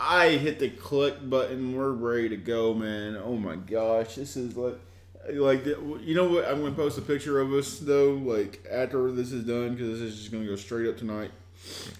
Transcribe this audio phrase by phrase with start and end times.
[0.00, 1.76] I hit the click button.
[1.76, 3.16] We're ready to go, man.
[3.16, 4.78] Oh my gosh, this is like,
[5.30, 6.44] like you know what?
[6.44, 10.12] I'm gonna post a picture of us though, like after this is done, because this
[10.12, 11.30] is just gonna go straight up tonight.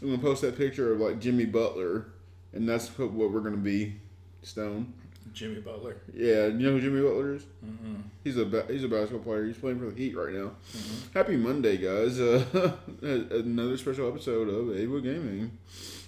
[0.01, 2.07] I'm gonna post that picture of like Jimmy Butler,
[2.53, 3.97] and that's what what we're gonna be.
[4.43, 4.95] Stone.
[5.33, 5.97] Jimmy Butler.
[6.13, 7.43] Yeah, you know who Jimmy Butler is?
[7.65, 7.97] Mm-hmm.
[8.25, 9.47] He's a ba- he's a basketball player.
[9.47, 10.53] He's playing for the Heat right now.
[10.77, 11.19] Mm-hmm.
[11.19, 12.21] Happy Monday, guys!
[12.21, 12.73] Uh,
[13.03, 15.59] another special episode of Awoi Gaming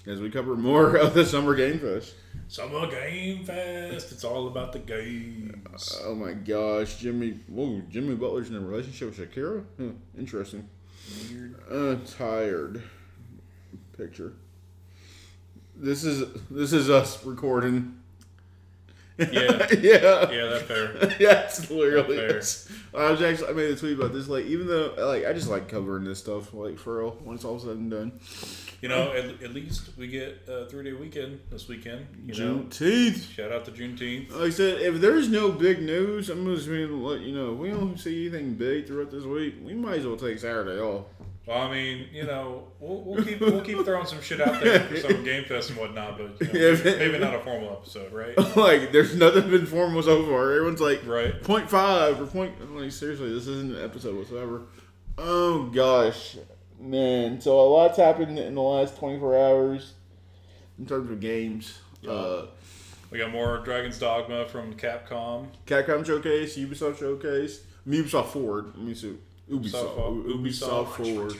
[0.06, 2.14] as we cover more of the Summer Game Fest.
[2.48, 4.12] Summer Game Fest.
[4.12, 5.92] It's all about the games.
[6.02, 7.40] Uh, oh my gosh, Jimmy!
[7.48, 9.64] Whoa, Jimmy Butler's in a relationship with Shakira.
[9.78, 10.68] Huh, interesting.
[11.30, 11.56] Weird.
[11.70, 12.82] Uh, tired.
[13.96, 14.32] Picture.
[15.76, 17.99] This is this is us recording
[19.32, 19.66] yeah.
[19.80, 20.30] yeah.
[20.30, 21.16] Yeah, that's fair.
[21.20, 22.16] yeah, it's literally.
[22.16, 23.06] That's fair.
[23.06, 24.28] I was actually I made a tweet about this.
[24.28, 27.44] Like, even though like I just like covering this stuff, like for real, when it's
[27.44, 28.20] all said and done.
[28.80, 32.06] You know, at, at least we get a three day weekend this weekend.
[32.24, 33.12] You Juneteenth.
[33.12, 33.34] Know?
[33.34, 34.32] Shout out to Juneteenth.
[34.32, 37.52] Like I said, if there's no big news, I'm just going to let you know.
[37.52, 40.80] If we don't see anything big throughout this week, we might as well take Saturday
[40.80, 41.04] off.
[41.50, 44.78] Well, I mean, you know, we'll, we'll keep we'll keep throwing some shit out there
[44.84, 48.12] for some game fest and whatnot, but you know, maybe, maybe not a formal episode,
[48.12, 48.38] right?
[48.56, 50.52] like, there's nothing been formal so far.
[50.52, 52.76] Everyone's like, right, point five or point.
[52.76, 54.62] Like, seriously, this isn't an episode whatsoever.
[55.18, 56.36] Oh gosh,
[56.78, 57.40] man.
[57.40, 59.94] So a lot's happened in the last 24 hours
[60.78, 61.80] in terms of games.
[62.00, 62.12] Yeah.
[62.12, 62.46] Uh,
[63.10, 65.48] we got more Dragon's Dogma from Capcom.
[65.66, 68.66] Capcom Showcase, Ubisoft Showcase, Ubisoft Forward.
[68.76, 69.16] Let me see.
[69.50, 71.34] Ubisoft, Ubisoft, Ubisoft Forward.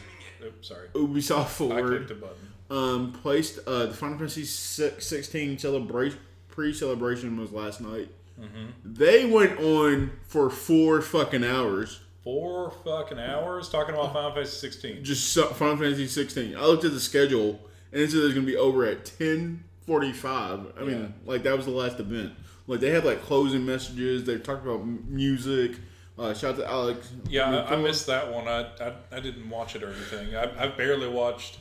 [0.44, 0.88] Oops, sorry.
[0.94, 1.84] Ubisoft Forward.
[1.84, 2.36] I clicked a button.
[2.70, 6.18] Um, placed uh, the Final Fantasy 16 celebration
[6.60, 8.10] pre-celebration was last night.
[8.38, 8.66] Mm-hmm.
[8.84, 12.00] They went on for four fucking hours.
[12.22, 15.04] Four fucking hours talking about Final Fantasy 16.
[15.04, 16.56] Just Final Fantasy 16.
[16.56, 17.60] I looked at the schedule
[17.92, 20.72] and it said it was gonna be over at 10:45.
[20.78, 22.32] I mean, like that was the last event.
[22.66, 24.24] Like they had like closing messages.
[24.24, 25.72] They talked about music.
[26.20, 27.12] Uh, shout out to Alex.
[27.30, 28.46] Yeah, I, I, missed that one.
[28.46, 30.36] I, I, I didn't watch it or anything.
[30.36, 31.58] I, I barely watched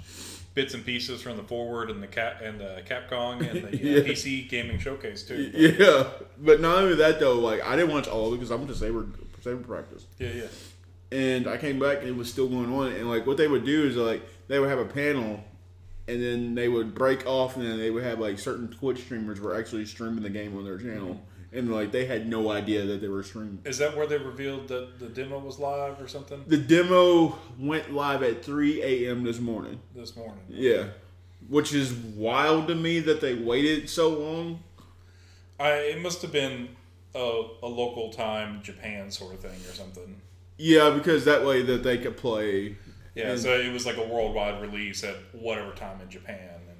[0.53, 3.69] bits and pieces from the forward and the cat and the Capcom and the
[4.01, 4.03] uh.
[4.03, 5.49] PC gaming showcase too.
[5.53, 5.61] But.
[5.79, 8.55] Yeah, but not only that though, like I didn't watch all of it because I
[8.55, 9.07] went to saber
[9.41, 10.05] saber practice.
[10.17, 10.47] Yeah, yeah.
[11.09, 12.91] And I came back and it was still going on.
[12.91, 15.41] And like what they would do is like they would have a panel,
[16.09, 19.39] and then they would break off, and then they would have like certain Twitch streamers
[19.39, 21.13] were actually streaming the game on their channel.
[21.13, 23.59] Mm-hmm and like they had no idea that they were streaming.
[23.65, 26.43] Is that where they revealed that the demo was live or something?
[26.47, 29.23] The demo went live at 3 a.m.
[29.23, 29.79] this morning.
[29.95, 30.43] This morning.
[30.49, 30.87] Yeah,
[31.47, 34.63] which is wild to me that they waited so long.
[35.59, 36.69] I it must have been
[37.15, 40.21] a, a local time Japan sort of thing or something.
[40.57, 42.75] Yeah, because that way that they could play.
[43.15, 46.77] Yeah, and, so it was like a worldwide release at whatever time in Japan, and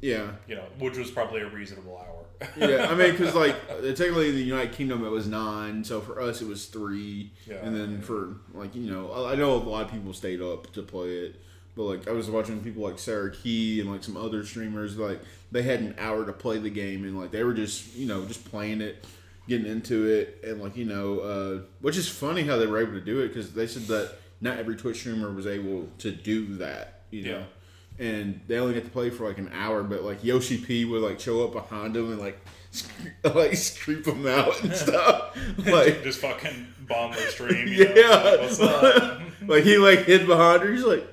[0.00, 2.19] yeah, you know, which was probably a reasonable hour
[2.56, 6.40] yeah, I mean, because like technically the United Kingdom it was nine, so for us
[6.40, 8.00] it was three, yeah, and then yeah.
[8.00, 11.40] for like you know I know a lot of people stayed up to play it,
[11.76, 15.20] but like I was watching people like Sarah Key and like some other streamers like
[15.52, 18.24] they had an hour to play the game and like they were just you know
[18.24, 19.04] just playing it,
[19.48, 22.92] getting into it, and like you know uh, which is funny how they were able
[22.92, 26.56] to do it because they said that not every Twitch streamer was able to do
[26.56, 27.38] that, you know.
[27.38, 27.44] Yeah
[28.00, 29.82] and they only get to play for like an hour.
[29.84, 32.40] But like Yoshi P would like show up behind them and like
[33.24, 35.36] like creep them out and stuff.
[35.58, 37.68] Like just fucking bomb their stream.
[37.70, 40.72] yeah, know, like he like hid behind her.
[40.72, 41.06] He's like,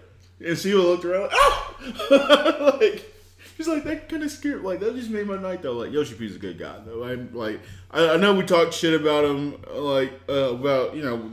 [0.43, 1.29] and she looked around.
[1.33, 2.77] Ah!
[2.81, 3.13] like.
[3.57, 4.61] He's like that kind of scared.
[4.61, 5.73] Like that just made my night though.
[5.73, 7.03] Like Yoshi P's a good guy though.
[7.03, 7.59] I'm like
[7.89, 11.27] I, I know we talked shit about him, like uh, about you know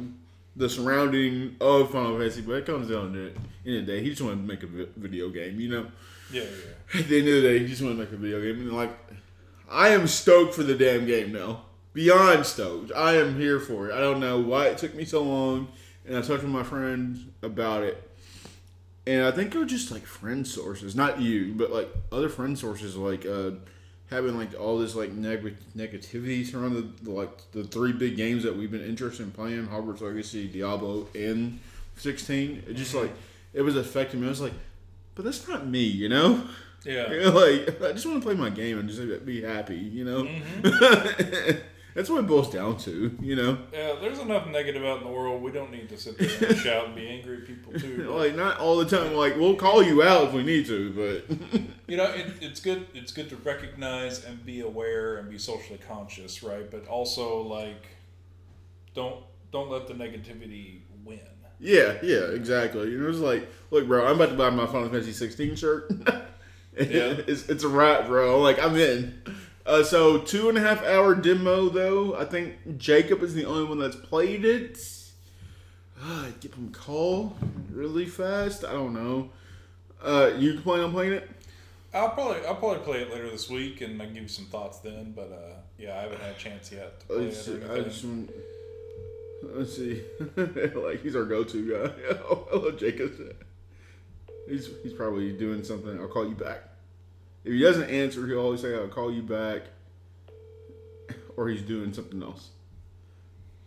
[0.56, 3.36] the surrounding of Final Fantasy, but it comes down to it.
[3.64, 5.86] In the day, he just wanted to make a video game, you know.
[6.30, 7.00] Yeah, yeah.
[7.00, 8.72] At the end of the day, he just wanted to make a video game, and
[8.72, 8.90] like,
[9.70, 11.62] I am stoked for the damn game now.
[11.92, 12.92] Beyond stoked.
[12.94, 13.94] I am here for it.
[13.94, 15.68] I don't know why it took me so long,
[16.06, 18.10] and I talked to my friends about it,
[19.06, 22.58] and I think it was just like friend sources, not you, but like other friend
[22.58, 23.26] sources, like.
[23.26, 23.52] uh
[24.10, 28.56] having like all this like neg- negativity surrounding the, like the three big games that
[28.56, 31.58] we've been interested in playing Hogwarts Legacy, Diablo, and
[31.96, 32.64] 16.
[32.68, 33.06] It just mm-hmm.
[33.06, 33.12] like
[33.52, 34.26] it was affecting me.
[34.26, 34.54] I was like,
[35.14, 36.46] but that's not me, you know.
[36.84, 37.02] Yeah.
[37.28, 40.24] like I just want to play my game and just be happy, you know.
[40.24, 41.58] Mm-hmm.
[41.94, 43.58] That's what it boils down to, you know.
[43.72, 45.40] Yeah, there's enough negative out in the world.
[45.42, 48.10] We don't need to sit there and shout and be angry at people too.
[48.10, 49.14] like not all the time.
[49.14, 50.90] Like we'll call you out if we need to,
[51.28, 52.86] but you know, it, it's good.
[52.94, 56.68] It's good to recognize and be aware and be socially conscious, right?
[56.68, 57.86] But also like,
[58.94, 61.20] don't don't let the negativity win.
[61.60, 62.92] Yeah, yeah, exactly.
[62.92, 65.90] It was like, look, bro, I'm about to buy my Final Fantasy 16 shirt.
[66.76, 67.14] Yeah.
[67.28, 68.40] it's, it's a wrap, bro.
[68.40, 69.22] Like I'm in.
[69.66, 72.16] Uh, so two and a half hour demo though.
[72.16, 74.78] I think Jacob is the only one that's played it.
[76.02, 77.36] Uh, give him a call
[77.70, 78.64] really fast.
[78.64, 79.30] I don't know.
[80.02, 81.30] Uh, you plan on playing it?
[81.94, 84.46] I'll probably I'll probably play it later this week, and I can give you some
[84.46, 85.12] thoughts then.
[85.16, 87.62] But uh, yeah, I haven't had a chance yet to play let's it.
[87.62, 88.04] Or I just
[89.42, 90.02] let's see.
[90.36, 91.94] like he's our go-to guy.
[92.28, 93.12] oh, hello, Jacob.
[94.48, 95.98] He's he's probably doing something.
[95.98, 96.64] I'll call you back.
[97.44, 99.62] If he doesn't answer, he'll always say, "I'll call you back,"
[101.36, 102.50] or he's doing something else.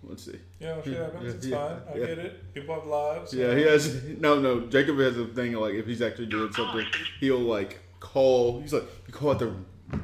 [0.04, 0.40] Let's see.
[0.60, 1.34] Yeah, shit happens.
[1.34, 1.82] It's yeah, fine.
[1.94, 2.06] I yeah.
[2.06, 2.54] get it.
[2.54, 3.34] People have lives.
[3.34, 4.04] Yeah, he has.
[4.20, 4.62] No, no.
[4.62, 6.86] Jacob has a thing like if he's actually doing something,
[7.20, 8.62] he'll like call.
[8.62, 9.54] He's like, you call it the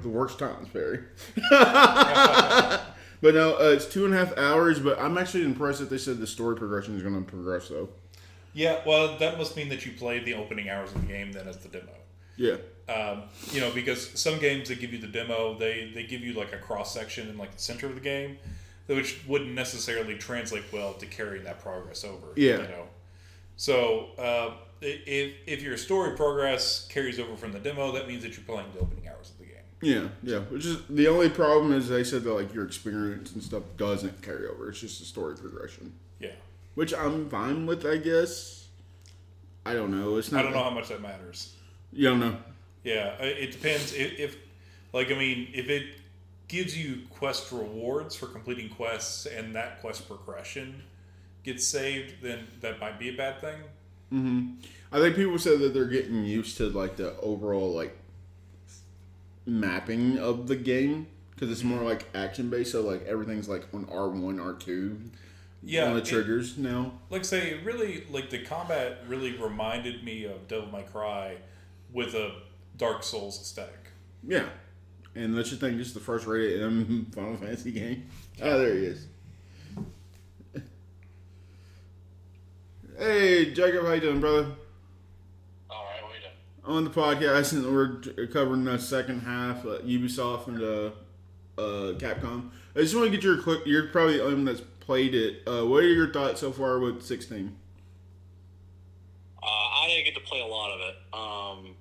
[0.01, 0.99] the worst times, Perry.
[1.49, 2.85] but
[3.21, 4.79] no, uh, it's two and a half hours.
[4.79, 7.89] But I'm actually impressed that they said the story progression is going to progress though.
[8.53, 11.47] Yeah, well, that must mean that you played the opening hours of the game then
[11.47, 11.89] as the demo.
[12.37, 12.57] Yeah.
[12.89, 16.33] Um, you know, because some games that give you the demo, they they give you
[16.33, 18.37] like a cross section in like the center of the game,
[18.87, 22.27] which wouldn't necessarily translate well to carrying that progress over.
[22.35, 22.57] Yeah.
[22.57, 22.87] You know,
[23.55, 24.51] so uh,
[24.81, 28.67] if if your story progress carries over from the demo, that means that you're playing
[28.73, 29.53] the opening hours of the game.
[29.81, 30.39] Yeah, yeah.
[30.39, 34.21] Which is the only problem is they said that like your experience and stuff doesn't
[34.21, 34.69] carry over.
[34.69, 35.93] It's just a story progression.
[36.19, 36.31] Yeah.
[36.75, 38.67] Which I'm fine with, I guess.
[39.65, 40.17] I don't know.
[40.17, 40.39] It's not.
[40.39, 41.53] I don't know how much that matters.
[41.93, 42.37] You don't know.
[42.83, 43.93] Yeah, it depends.
[43.93, 44.37] If, if
[44.91, 45.85] like, I mean, if it
[46.47, 50.83] gives you quest rewards for completing quests and that quest progression
[51.43, 53.59] gets saved, then that might be a bad thing.
[54.11, 54.51] Mm-hmm.
[54.91, 57.97] I think people said that they're getting used to like the overall like
[59.45, 62.71] mapping of the game because it's more like action based.
[62.71, 64.99] So like everything's like on R one, R two.
[65.65, 66.91] Yeah, on the triggers it, now.
[67.09, 71.37] Like say, really, like the combat really reminded me of Devil May Cry
[71.93, 72.33] with a
[72.77, 73.91] Dark Souls aesthetic.
[74.27, 74.49] Yeah,
[75.15, 78.07] and let's just think, just the first rated M Final Fantasy game.
[78.41, 79.07] Oh, there he is.
[82.97, 84.47] Hey, Jacob, how you doing, brother?
[85.69, 86.77] All right, what you doing?
[86.77, 90.91] On the podcast, and we're covering the second half, uh, Ubisoft and uh,
[91.59, 92.51] uh, Capcom.
[92.75, 93.61] I just want to get your quick.
[93.65, 95.41] You're probably the only one that's played it.
[95.47, 97.55] Uh, what are your thoughts so far with 16?
[99.41, 100.95] Uh, I didn't get to play a lot of it.
[101.13, 101.75] Um,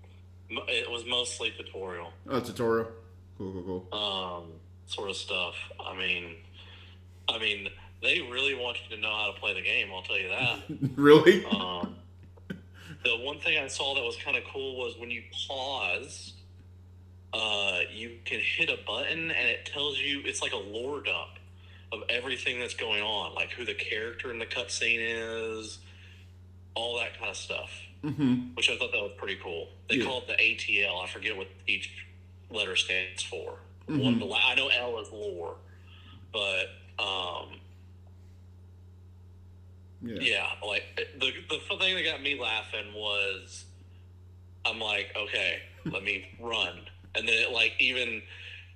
[0.68, 2.12] it was mostly tutorial.
[2.28, 2.88] Oh, tutorial.
[3.38, 3.98] Cool, cool, cool.
[3.98, 4.44] Um,
[4.86, 5.54] sort of stuff.
[5.84, 6.36] I mean,
[7.28, 7.68] I mean,
[8.02, 9.88] they really want you to know how to play the game.
[9.94, 10.60] I'll tell you that.
[10.96, 11.44] really?
[11.46, 11.96] Um,
[13.04, 16.34] the one thing I saw that was kind of cool was when you pause,
[17.32, 21.38] uh, you can hit a button and it tells you it's like a lore dump
[21.92, 25.78] of everything that's going on, like who the character in the cutscene is,
[26.74, 27.70] all that kind of stuff.
[28.04, 28.54] Mm-hmm.
[28.54, 29.68] Which I thought that was pretty cool.
[29.88, 30.04] They yeah.
[30.04, 31.04] call it the ATL.
[31.04, 32.04] I forget what each
[32.50, 33.54] letter stands for.
[33.88, 33.98] Mm-hmm.
[33.98, 35.54] One, the I know L is lore,
[36.32, 36.66] but
[36.98, 37.60] um,
[40.02, 40.20] yeah.
[40.20, 40.84] yeah, like
[41.18, 43.64] the the thing that got me laughing was,
[44.64, 46.80] I'm like, okay, let me run,
[47.14, 48.22] and then it like even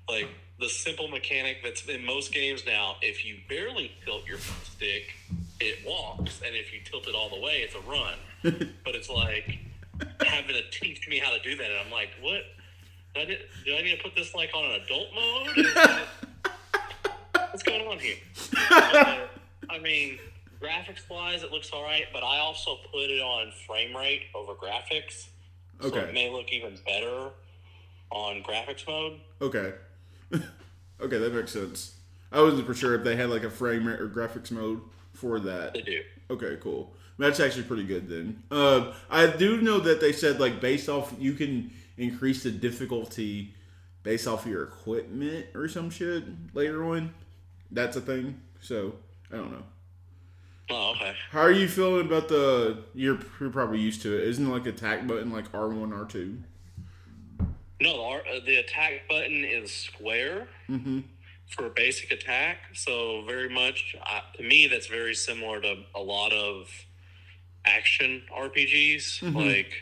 [0.08, 2.96] like the simple mechanic that's in most games now.
[3.02, 5.14] If you barely tilt your stick,
[5.60, 8.14] it walks, and if you tilt it all the way, it's a run.
[8.84, 9.58] but it's like
[10.24, 12.42] having to teach me how to do that, and I'm like, what?
[13.14, 15.66] Do I, need, do I need to put this like on an adult mode?
[17.50, 18.16] What's going on here?
[18.70, 19.26] Uh,
[19.70, 20.18] I mean
[20.60, 24.54] graphics wise, it looks all right, but I also put it on frame rate over
[24.54, 25.28] graphics.
[25.80, 26.00] So okay.
[26.00, 27.30] it may look even better
[28.10, 29.20] on graphics mode.
[29.40, 29.72] Okay.
[31.00, 31.96] okay, that makes sense.
[32.32, 34.80] I wasn't for sure if they had like a frame rate or graphics mode
[35.16, 35.74] for that.
[35.74, 36.02] They do.
[36.30, 36.94] Okay, cool.
[37.18, 38.42] That's actually pretty good then.
[38.50, 43.54] Uh, I do know that they said like based off you can increase the difficulty
[44.02, 47.14] based off your equipment or some shit later on.
[47.70, 48.40] That's a thing.
[48.60, 48.96] So
[49.32, 49.62] I don't know.
[50.68, 51.14] Oh, okay.
[51.30, 52.78] How are you feeling about the?
[52.92, 54.24] You're, you're probably used to it.
[54.28, 56.38] Isn't it like attack button like R one R two?
[57.80, 61.00] No, the, R, uh, the attack button is square mm-hmm.
[61.48, 62.58] For basic attack.
[62.74, 66.68] So very much uh, to me, that's very similar to a lot of
[67.64, 69.20] action RPGs.
[69.20, 69.36] Mm-hmm.
[69.36, 69.72] Like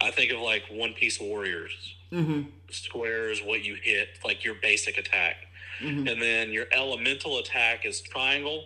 [0.00, 1.94] I think of like One Piece Warriors.
[2.12, 2.48] Mm-hmm.
[2.70, 5.36] Square is what you hit, like your basic attack,
[5.80, 6.06] mm-hmm.
[6.06, 8.64] and then your elemental attack is triangle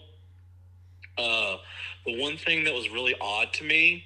[1.19, 1.57] uh,
[2.07, 4.05] the one thing that was really odd to me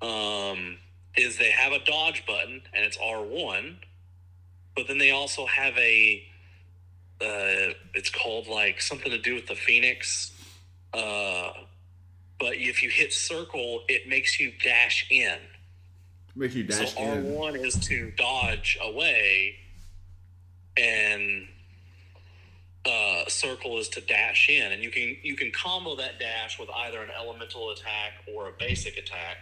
[0.00, 0.78] um,
[1.16, 3.76] is they have a dodge button and it's R1,
[4.76, 6.24] but then they also have a,
[7.22, 10.32] uh, it's called like something to do with the Phoenix.
[10.92, 11.52] Uh,
[12.38, 15.38] but if you hit circle, it makes you dash in.
[16.34, 16.86] Make you dash in.
[16.88, 19.56] so R one is to dodge away,
[20.76, 21.46] and
[22.84, 26.68] uh, circle is to dash in, and you can you can combo that dash with
[26.70, 29.36] either an elemental attack or a basic attack.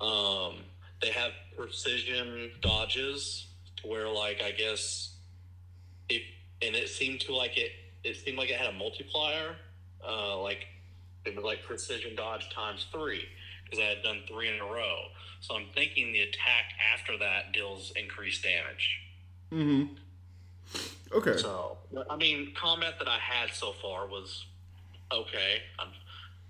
[0.00, 0.56] Um,
[1.00, 5.14] they have precision dodges to where, like, I guess
[6.08, 6.22] if
[6.62, 7.72] and it seemed to like it
[8.04, 9.56] it seemed like it had a multiplier,
[10.06, 10.66] uh, like
[11.24, 13.24] it was like precision dodge times three
[13.64, 15.06] because I had done three in a row.
[15.40, 19.00] So I'm thinking the attack after that deals increased damage.
[19.52, 19.94] Mm-hmm.
[21.16, 21.36] Okay.
[21.36, 21.78] So,
[22.10, 24.46] I mean, combat that I had so far was
[25.12, 25.62] okay.
[25.78, 25.88] I'm,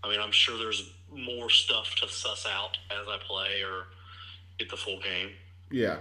[0.02, 3.87] I mean, I'm sure there's more stuff to suss out as I play or
[4.58, 5.30] get the full game.
[5.70, 5.99] Yeah.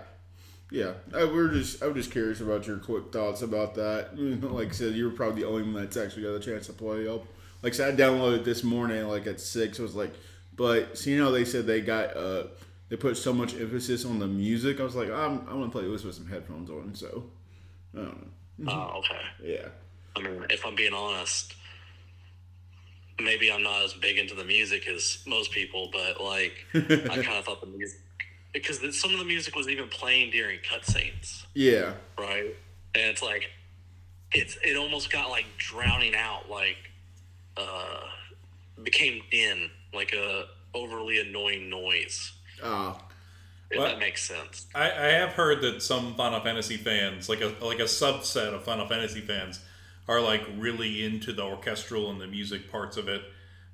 [0.73, 1.83] Yeah, I, we're just.
[1.83, 4.17] I was just curious about your quick thoughts about that.
[4.17, 6.73] Like I said, you were probably the only one that's actually got a chance to
[6.73, 7.07] play.
[7.07, 7.23] Up,
[7.61, 9.79] like I said, I downloaded this morning, like at six.
[9.79, 10.15] I was like,
[10.55, 12.45] but see, you know, they said they got uh,
[12.89, 14.79] they put so much emphasis on the music.
[14.79, 16.95] I was like, I'm, I'm gonna play this with some headphones on.
[16.95, 17.25] So,
[17.93, 18.71] I don't know.
[18.71, 19.21] Oh, okay.
[19.43, 19.67] Yeah.
[20.15, 21.53] I mean, if I'm being honest,
[23.21, 26.79] maybe I'm not as big into the music as most people, but like, I
[27.21, 27.99] kind of thought the music
[28.53, 31.45] because some of the music was even playing during cutscenes.
[31.53, 31.93] Yeah.
[32.17, 32.55] Right.
[32.95, 33.49] And it's like,
[34.31, 36.77] it's it almost got like drowning out, like,
[37.57, 38.01] uh,
[38.83, 42.33] became din, like a overly annoying noise.
[42.63, 42.95] Ah.
[42.95, 42.99] Uh,
[43.69, 44.67] if well, that makes sense.
[44.75, 48.63] I, I have heard that some Final Fantasy fans, like a like a subset of
[48.63, 49.59] Final Fantasy fans,
[50.07, 53.23] are like really into the orchestral and the music parts of it.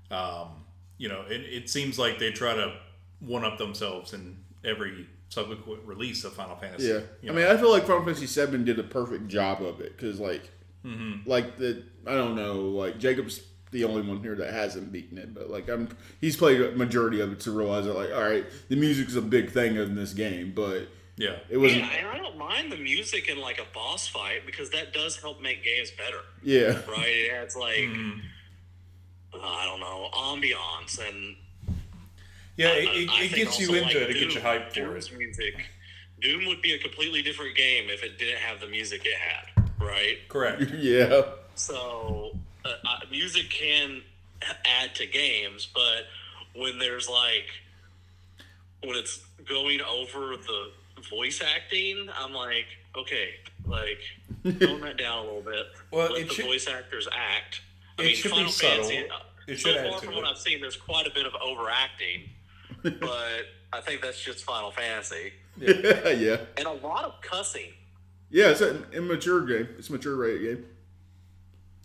[0.10, 0.64] Um,
[0.98, 2.76] you know, it, it seems like they try to
[3.20, 6.88] one up themselves in every subsequent release of Final Fantasy.
[6.88, 7.34] Yeah, you know?
[7.34, 10.20] I mean, I feel like Final Fantasy VII did a perfect job of it because,
[10.20, 10.50] like,
[10.86, 11.30] mm-hmm.
[11.30, 15.34] like the I don't know, like Jacob's the only one here that hasn't beaten it,
[15.34, 15.90] but like I'm,
[16.20, 19.22] he's played a majority of it to realize that like, all right, the music's a
[19.22, 20.88] big thing in this game, but
[21.18, 21.76] yeah, it was.
[21.76, 25.18] Yeah, and I don't mind the music in like a boss fight because that does
[25.18, 26.22] help make games better.
[26.42, 27.08] Yeah, right.
[27.08, 27.90] It adds like
[29.34, 31.36] uh, I don't know ambiance and.
[32.60, 34.10] Yeah, it, it, it gets you into like it.
[34.10, 35.18] It gets you hyped for Doom's it.
[35.18, 35.56] Music.
[36.20, 39.64] Doom would be a completely different game if it didn't have the music it had,
[39.80, 40.18] right?
[40.28, 40.64] Correct.
[40.78, 41.22] yeah.
[41.56, 42.32] So
[42.66, 44.02] uh, uh, music can
[44.66, 46.04] add to games, but
[46.54, 47.48] when there's like
[48.84, 50.72] when it's going over the
[51.10, 52.66] voice acting, I'm like,
[52.98, 53.36] okay,
[53.66, 54.02] like
[54.60, 55.66] tone that down a little bit.
[55.92, 57.62] Well, let the should, voice actors act.
[57.98, 59.10] I mean, Final Fantasy.
[59.10, 62.30] Uh, it so far from what I've seen, there's quite a bit of overacting,
[62.84, 65.34] but I think that's just Final Fantasy.
[65.58, 66.38] Yeah, yeah.
[66.56, 67.74] And a lot of cussing.
[68.30, 69.68] Yeah, it's an immature game.
[69.78, 70.66] It's a mature rated game.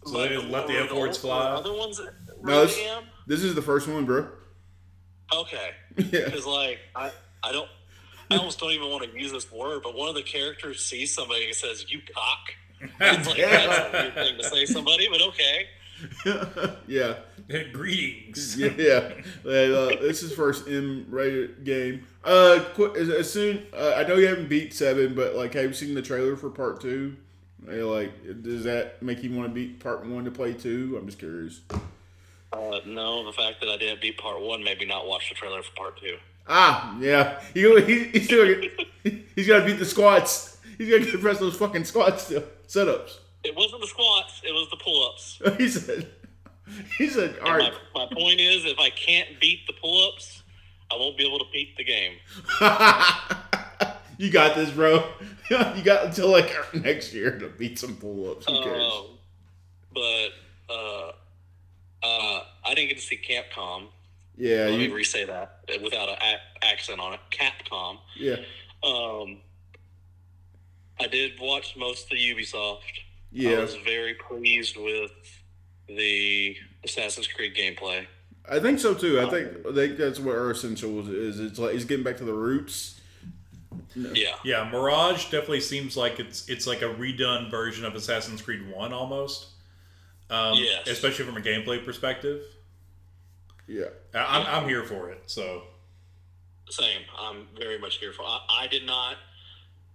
[0.07, 1.51] So they just let the F words fly.
[1.51, 2.01] Other ones
[2.43, 2.79] no, this,
[3.27, 4.29] this, is the first one, bro.
[5.35, 5.71] Okay.
[5.97, 6.25] Yeah.
[6.25, 7.69] Because like I, I don't,
[8.31, 11.15] I almost don't even want to use this word, but one of the characters sees
[11.15, 12.55] somebody and says, "You cock."
[13.01, 15.69] It's like that's a weird thing to say somebody, but okay.
[16.87, 17.15] yeah.
[17.73, 18.57] Greetings.
[18.57, 19.13] Yeah, yeah.
[19.45, 22.07] Uh, this is first M-rated game.
[22.25, 22.65] Uh,
[22.97, 26.03] as soon uh, I know you haven't beat seven, but like, have you seen the
[26.03, 27.17] trailer for part two?
[27.67, 30.97] Like, does that make you want to beat part one to play two?
[30.99, 31.61] I'm just curious.
[32.53, 35.35] Uh, no, the fact that I didn't beat part one made me not watch the
[35.35, 36.17] trailer for part two.
[36.47, 37.41] Ah, yeah.
[37.53, 38.63] He, he, he's still
[39.03, 40.59] he's got to beat the squats.
[40.77, 42.45] He's got to press those fucking squats still.
[42.69, 43.19] Setups.
[43.45, 44.41] It wasn't the squats.
[44.43, 45.43] It was the pull-ups.
[45.59, 46.09] he said.
[46.97, 50.43] He said, "All right." My, my point is, if I can't beat the pull-ups,
[50.91, 52.15] I won't be able to beat the game.
[54.19, 55.05] you got this, bro.
[55.51, 58.47] you got until like next year to beat some pull-ups.
[58.47, 58.83] Who cares?
[58.83, 59.03] Uh,
[59.93, 60.29] but
[60.71, 61.13] uh,
[62.03, 63.89] uh, I didn't get to see Capcom.
[64.37, 64.89] Yeah, let you...
[64.89, 67.21] me re-say that without an a- accent on it.
[67.31, 67.99] Capcom.
[68.17, 68.37] Yeah.
[68.83, 69.39] Um,
[71.01, 72.81] I did watch most of the Ubisoft.
[73.35, 73.59] Yeah.
[73.59, 75.11] I was very pleased with
[75.89, 78.07] the Assassin's Creed gameplay.
[78.49, 79.21] I think so too.
[79.21, 81.41] I think I think that's what our essential is.
[81.41, 83.01] It's like he's getting back to the roots.
[83.97, 84.11] No.
[84.13, 84.69] Yeah, yeah.
[84.71, 89.49] Mirage definitely seems like it's it's like a redone version of Assassin's Creed One almost.
[90.31, 90.87] Um, yes.
[90.87, 92.43] especially from a gameplay perspective.
[93.67, 95.23] Yeah, I, I'm I'm here for it.
[95.27, 95.63] So
[96.71, 97.01] same.
[97.19, 98.23] I'm very much here for.
[98.23, 99.17] I, I did not.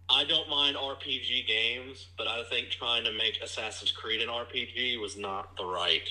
[0.09, 4.99] I don't mind RPG games, but I think trying to make Assassin's Creed an RPG
[4.99, 6.07] was not the right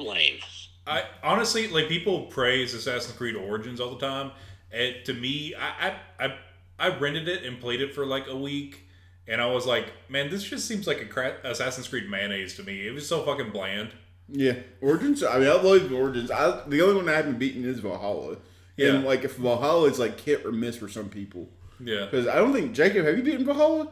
[0.00, 0.38] lane.
[0.86, 4.32] I honestly like people praise Assassin's Creed Origins all the time.
[4.72, 6.36] And to me, I I I,
[6.78, 8.84] I rented it and played it for like a week,
[9.28, 12.62] and I was like, man, this just seems like a cra- Assassin's Creed mayonnaise to
[12.62, 12.86] me.
[12.86, 13.90] It was so fucking bland.
[14.28, 15.22] Yeah, Origins.
[15.22, 16.30] I mean, I love Origins.
[16.30, 18.38] I the only one I haven't beaten is Valhalla
[18.76, 18.94] Yeah.
[18.94, 21.48] And like if Valhalla is like hit or miss for some people.
[21.80, 22.04] Yeah.
[22.04, 23.88] Because I don't think Jacob, have you beaten Valhalla?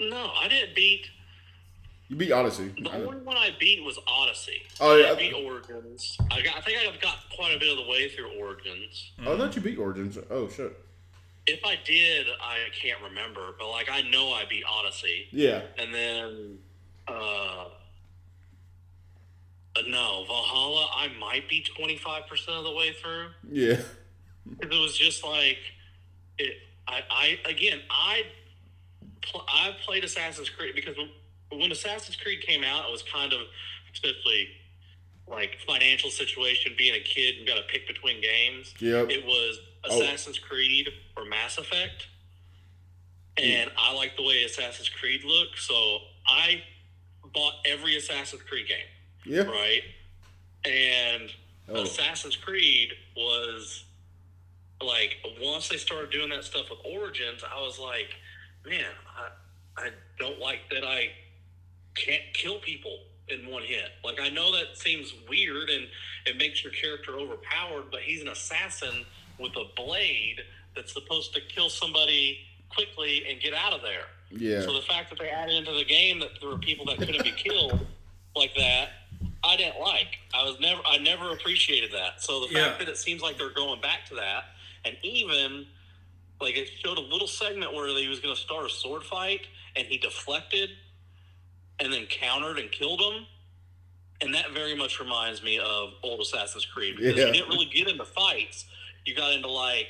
[0.00, 1.06] No, I didn't beat.
[2.08, 2.74] You beat Odyssey.
[2.80, 4.62] The only one I beat was Odyssey.
[4.80, 5.12] Oh yeah.
[5.12, 6.18] I beat Origins.
[6.30, 6.56] I got.
[6.56, 9.12] I think I've got quite a bit of the way through Origins.
[9.18, 9.28] Mm-hmm.
[9.28, 10.18] Oh, I thought you beat Origins.
[10.30, 10.78] Oh shit.
[11.46, 15.28] If I did, I can't remember, but like I know I beat Odyssey.
[15.30, 15.62] Yeah.
[15.78, 16.58] And then,
[17.08, 17.12] uh,
[19.76, 20.88] uh no, Valhalla.
[20.94, 23.28] I might be twenty five percent of the way through.
[23.50, 23.80] Yeah.
[24.46, 25.58] Because it was just like
[26.38, 26.56] it.
[26.88, 27.02] I.
[27.10, 27.80] I again.
[27.90, 28.22] I.
[29.22, 30.96] Pl- I played Assassin's Creed because
[31.50, 33.40] when Assassin's Creed came out, it was kind of
[33.92, 34.48] especially
[35.26, 38.74] like financial situation, being a kid and got to pick between games.
[38.78, 39.10] Yep.
[39.10, 40.02] It was oh.
[40.02, 40.48] Assassin's oh.
[40.48, 42.08] Creed or Mass Effect.
[43.36, 46.62] And I like the way Assassin's Creed looked, so I
[47.32, 48.78] bought every Assassin's Creed game.
[49.24, 49.42] Yeah.
[49.42, 49.82] Right?
[50.64, 51.30] And
[51.68, 51.82] oh.
[51.82, 53.84] Assassin's Creed was
[54.82, 58.14] like once they started doing that stuff with Origins, I was like,
[58.66, 59.28] man, I
[59.76, 61.10] I don't like that I
[61.94, 63.90] can't kill people in one hit.
[64.04, 65.86] Like I know that seems weird and
[66.26, 69.04] it makes your character overpowered, but he's an assassin
[69.38, 70.40] with a blade
[70.76, 72.38] that's supposed to kill somebody
[72.68, 74.06] quickly and get out of there.
[74.30, 74.62] Yeah.
[74.62, 77.22] So the fact that they added into the game that there were people that couldn't
[77.22, 77.86] be killed
[78.36, 78.88] like that,
[79.44, 80.18] I didn't like.
[80.34, 82.22] I was never I never appreciated that.
[82.22, 82.84] So the fact yeah.
[82.84, 84.44] that it seems like they're going back to that
[84.84, 85.66] and even
[86.40, 89.46] like it showed a little segment where he was going to start a sword fight
[89.76, 90.70] and he deflected
[91.80, 93.26] and then countered and killed him
[94.20, 97.26] and that very much reminds me of old Assassin's Creed because yeah.
[97.26, 98.66] you didn't really get into fights
[99.04, 99.88] you got into like,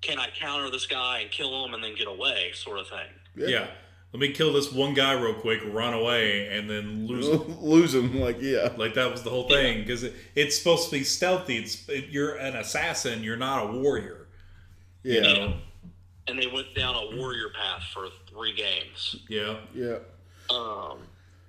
[0.00, 3.08] can I counter this guy and kill him and then get away, sort of thing.
[3.36, 3.46] Yeah.
[3.48, 3.66] yeah.
[4.12, 7.58] Let me kill this one guy real quick, run away, and then lose him.
[7.62, 10.98] lose him, like yeah, like that was the whole thing because it, it's supposed to
[10.98, 11.56] be stealthy.
[11.56, 14.21] It's it, you're an assassin, you're not a warrior.
[15.02, 15.20] Yeah.
[15.20, 15.54] You know?
[16.28, 19.16] And they went down a warrior path for three games.
[19.28, 19.56] Yeah.
[19.74, 19.98] Yeah.
[20.50, 20.98] Um,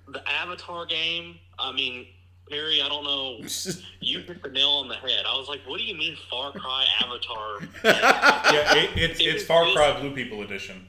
[0.08, 1.36] the Avatar game.
[1.58, 2.06] I mean,
[2.50, 3.40] Perry, I don't know.
[4.00, 5.24] You hit the nail on the head.
[5.26, 9.44] I was like, "What do you mean, Far Cry Avatar?" yeah, it, it's it it's
[9.44, 10.86] Far Cry Blue People Edition.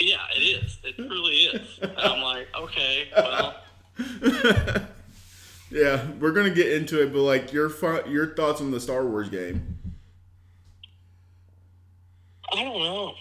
[0.00, 0.78] Yeah, it is.
[0.82, 1.78] It truly is.
[1.80, 3.54] And I'm like, okay, well.
[5.70, 7.70] yeah, we're gonna get into it, but like your
[8.08, 9.78] your thoughts on the Star Wars game?
[12.52, 13.14] I don't know.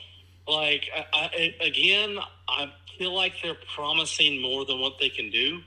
[0.47, 5.61] Like, I, I, again, I feel like they're promising more than what they can do.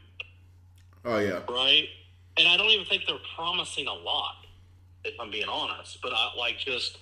[1.04, 1.40] Oh yeah.
[1.48, 1.88] Right.
[2.36, 4.46] And I don't even think they're promising a lot,
[5.04, 5.98] if I'm being honest.
[6.02, 6.98] But I like just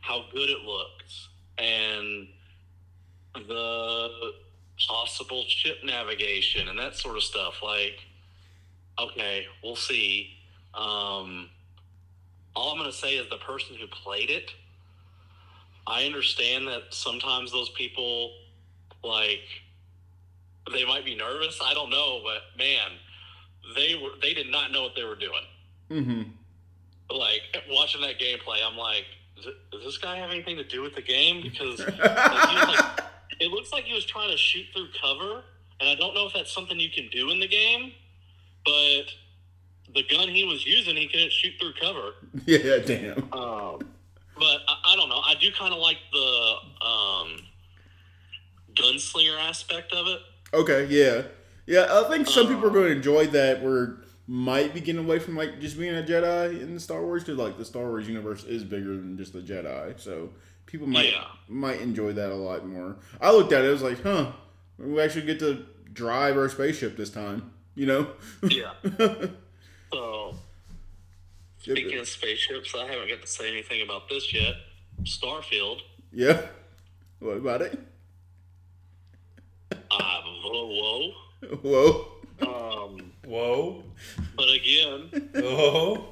[0.00, 2.28] how good it looks and
[3.34, 4.32] the
[4.86, 7.60] possible ship navigation and that sort of stuff.
[7.62, 7.98] Like,
[8.98, 10.36] okay, we'll see.
[10.74, 11.50] Um,
[12.54, 14.52] all I'm going to say is the person who played it.
[15.88, 18.32] I understand that sometimes those people,
[19.02, 19.40] like,
[20.72, 21.58] they might be nervous.
[21.64, 22.90] I don't know, but man,
[23.74, 25.42] they were they did not know what they were doing.
[25.90, 26.22] Mm-hmm.
[27.10, 29.04] Like watching that gameplay, I'm like,
[29.42, 31.42] does this guy have anything to do with the game?
[31.42, 33.00] Because like, like,
[33.40, 35.42] it looks like he was trying to shoot through cover,
[35.80, 37.92] and I don't know if that's something you can do in the game,
[38.64, 39.04] but
[39.94, 42.12] the gun he was using, he couldn't shoot through cover.
[42.46, 43.32] Yeah, damn.
[43.32, 43.80] Um,
[44.38, 45.20] but I, I, don't know.
[45.20, 46.54] I do kind of like the
[46.86, 47.38] um,
[48.74, 50.20] gunslinger aspect of it.
[50.54, 51.22] Okay, yeah.
[51.66, 53.62] Yeah, I think some people are going to enjoy that.
[53.62, 53.96] We're
[54.30, 57.38] might be getting away from like just being a Jedi in the Star Wars because
[57.38, 60.30] like the Star Wars universe is bigger than just the Jedi, so
[60.66, 61.24] people might yeah.
[61.48, 62.96] might enjoy that a lot more.
[63.20, 64.32] I looked at it, I was like, huh,
[64.78, 68.08] we actually get to drive our spaceship this time, you know?
[68.42, 68.72] Yeah.
[69.92, 70.34] so
[71.72, 74.54] speaking of spaceships, I haven't got to say anything about this yet.
[75.02, 75.80] Starfield.
[76.12, 76.42] Yeah.
[77.20, 77.78] What about it?
[79.72, 81.12] Uh, whoa, whoa.
[81.62, 82.08] Whoa.
[82.40, 83.82] Um, Whoa.
[84.36, 86.08] But again, oh,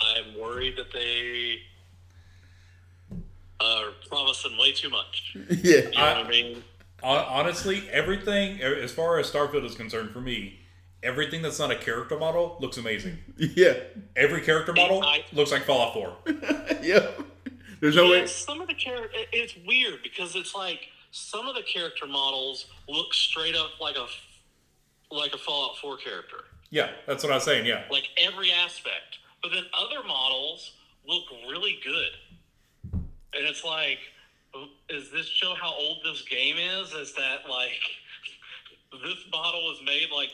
[0.00, 1.60] I'm worried that they
[3.60, 5.36] are promising way too much.
[5.62, 5.76] Yeah.
[5.76, 6.64] You know I, I mean?
[7.02, 10.58] Honestly, everything, as far as Starfield is concerned, for me,
[11.02, 13.18] everything that's not a character model looks amazing.
[13.38, 13.74] Yeah.
[14.16, 16.16] Every character model I, looks like Fallout 4.
[16.82, 17.08] yeah.
[17.80, 18.26] There's no yeah, way.
[18.26, 20.80] Some of the character, it's weird because it's like
[21.10, 24.06] some of the character models look straight up like a
[25.14, 26.38] like a Fallout 4 character.
[26.70, 27.64] Yeah, that's what I was saying.
[27.66, 29.18] Yeah, like every aspect.
[29.42, 30.72] But then other models
[31.06, 33.98] look really good, and it's like,
[34.90, 36.92] is this show how old this game is?
[36.92, 37.80] Is that like
[39.02, 40.30] this model was made like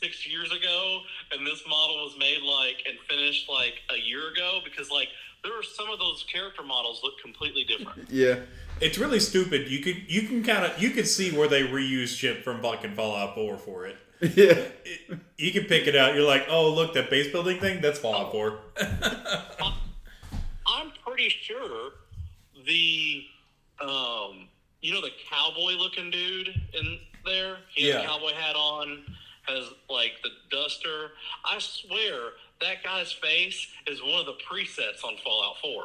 [0.00, 1.00] six years ago,
[1.32, 5.08] and this model was made like and finished like a year ago because like
[5.42, 8.08] there are some of those character models look completely different.
[8.10, 8.36] Yeah.
[8.80, 9.68] It's really stupid.
[9.68, 12.94] You could you can kind of you could see where they reused shit from fucking
[12.94, 13.96] Fallout 4 for it.
[14.20, 14.54] Yeah.
[14.84, 16.14] It- you can pick it out.
[16.14, 17.80] You're like, oh look, that base building thing.
[17.80, 18.58] That's Fallout 4.
[20.66, 21.90] I'm pretty sure
[22.66, 23.24] the
[23.80, 24.48] um
[24.80, 27.56] you know the cowboy looking dude in there?
[27.74, 28.02] He has Yeah.
[28.02, 29.02] a cowboy hat on,
[29.48, 31.12] has like the duster.
[31.44, 32.30] I swear
[32.60, 35.84] that guy's face is one of the presets on Fallout 4.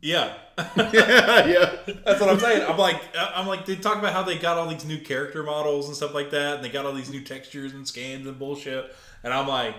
[0.00, 0.34] Yeah.
[0.76, 1.46] yeah.
[1.46, 1.76] Yeah.
[2.04, 2.68] That's what I'm saying.
[2.68, 5.42] I'm like, uh, I'm like, they talk about how they got all these new character
[5.42, 8.38] models and stuff like that, and they got all these new textures and scans and
[8.38, 9.74] bullshit, and I'm like,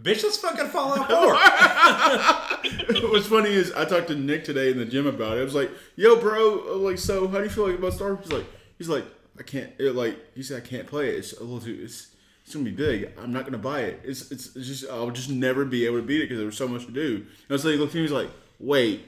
[0.00, 1.08] bitch, that's fucking Fallout
[3.00, 3.08] 4.
[3.10, 5.40] What's funny is I talked to Nick today in the gym about it.
[5.40, 8.16] I was like, "Yo, bro, uh, like, so how do you feel like about Star
[8.16, 8.46] He's like,
[8.78, 9.04] "He's like,
[9.38, 9.72] I can't.
[9.78, 11.16] It, like, he said, I can't play it.
[11.16, 11.78] It's a little too.
[11.82, 12.08] It's
[12.48, 13.12] it's gonna be big.
[13.22, 14.00] I'm not gonna buy it.
[14.04, 16.56] It's it's, it's just I'll just never be able to beat it because there was
[16.56, 18.02] so much to do." And so he looked at me.
[18.02, 19.04] He's like, "Wait,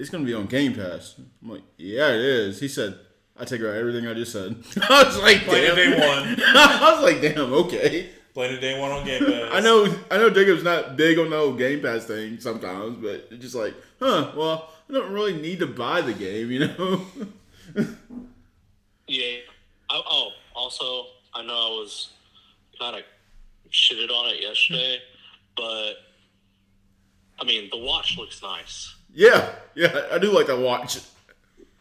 [0.00, 2.98] it's gonna be on Game Pass." I'm like, "Yeah, it is." He said.
[3.38, 4.56] I take out everything I just said.
[4.88, 5.76] I was like, Playing damn.
[5.76, 6.36] day one.
[6.56, 8.08] I was like, damn, okay.
[8.32, 9.50] Playing it day one on Game Pass.
[9.52, 10.30] I know, I know.
[10.30, 14.32] Jacob's not big on the whole Game Pass thing sometimes, but it's just like, huh?
[14.34, 17.06] Well, I don't really need to buy the game, you know?
[19.06, 19.36] Yeah.
[19.90, 22.10] I, oh, also, I know I was
[22.78, 23.02] kind of
[23.70, 24.98] shitted on it yesterday,
[25.56, 25.94] but
[27.40, 28.94] I mean, the watch looks nice.
[29.12, 30.06] yeah, yeah.
[30.12, 30.98] I do like that watch.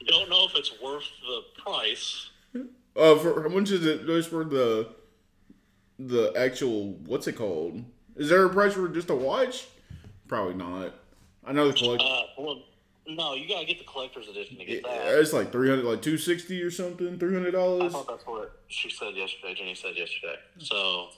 [0.08, 2.30] Don't know if it's worth the price.
[2.96, 4.06] Uh, for how much is it?
[4.06, 4.90] Goes for the
[5.98, 7.84] the actual what's it called?
[8.16, 9.68] Is there a price for just a watch?
[10.28, 10.94] Probably not.
[11.46, 12.02] I know the collect.
[12.04, 12.64] Uh, well,
[13.08, 15.20] no, you gotta get the collector's edition to get Yeah, that.
[15.20, 17.84] it's like three hundred, like two sixty or something, three hundred dollars.
[17.84, 19.54] I thought that's what she said yesterday.
[19.56, 20.36] Jenny said yesterday.
[20.60, 21.10] So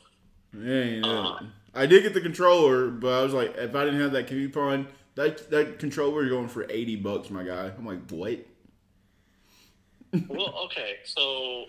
[0.57, 1.01] Yeah, yeah.
[1.05, 1.45] Uh-huh.
[1.73, 4.87] I did get the controller, but I was like, if I didn't have that coupon,
[5.15, 7.71] that that controller is going for eighty bucks, my guy.
[7.77, 8.39] I'm like, what?
[10.29, 11.65] well, okay, so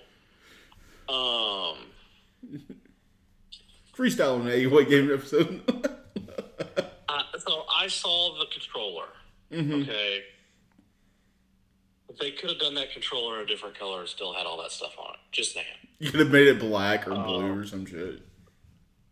[1.09, 1.77] um,
[3.97, 5.61] Freestyle on the eight what game episode.
[7.09, 9.07] I, so I saw the controller.
[9.53, 9.83] Mm-hmm.
[9.83, 10.23] Okay.
[12.21, 14.73] They could have done that controller in a different color and still had all that
[14.73, 15.21] stuff on it.
[15.33, 15.67] Just saying.
[15.99, 17.23] you could have made it black or Oh.
[17.25, 18.21] blue or some shit.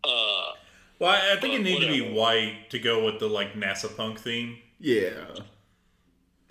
[0.04, 0.52] Uh,
[0.98, 3.54] Well, I I think it Well, needed to be white to go with the like
[3.54, 4.58] NASA punk theme.
[4.80, 5.10] Yeah.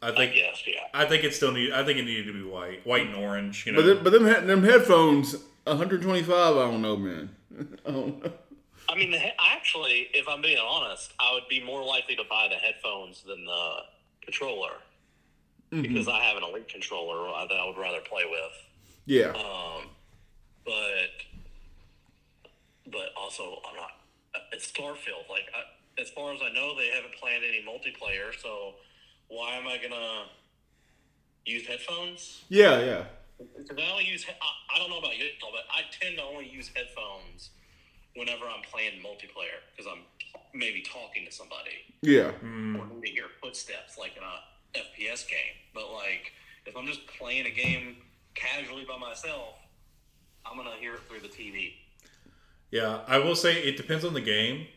[0.02, 0.82] I I think guess, yeah.
[0.93, 1.71] I think it still need.
[1.71, 3.65] I think it needed to be white, white and orange.
[3.65, 6.58] You know, But them, but them he- them headphones, 125.
[6.58, 7.36] I don't know, man.
[7.86, 8.32] I don't know.
[8.89, 12.48] I mean, the actually, if I'm being honest, I would be more likely to buy
[12.50, 13.78] the headphones than the
[14.24, 14.78] controller
[15.69, 18.52] because I have an Elite controller that I would rather play with.
[19.06, 19.30] Yeah.
[19.30, 19.89] Um,
[20.65, 21.12] but
[22.91, 23.91] but also I'm not.
[24.52, 25.30] It's Starfield.
[25.30, 28.34] Like I, as far as I know, they haven't planned any multiplayer.
[28.39, 28.76] So
[29.28, 30.26] why am I gonna
[31.45, 32.43] use headphones?
[32.50, 33.04] Yeah, yeah.
[33.38, 34.26] Because I only use.
[34.30, 37.50] I, I don't know about you, but I tend to only use headphones
[38.15, 40.04] whenever I'm playing multiplayer because I'm
[40.54, 42.32] maybe talking to somebody Yeah.
[42.41, 45.56] or need to hear footsteps like in a FPS game.
[45.73, 46.32] But like
[46.65, 47.97] if I'm just playing a game
[48.34, 49.56] casually by myself,
[50.45, 51.73] I'm gonna hear it through the TV.
[52.71, 53.01] yeah.
[53.08, 54.67] I will say it depends on the game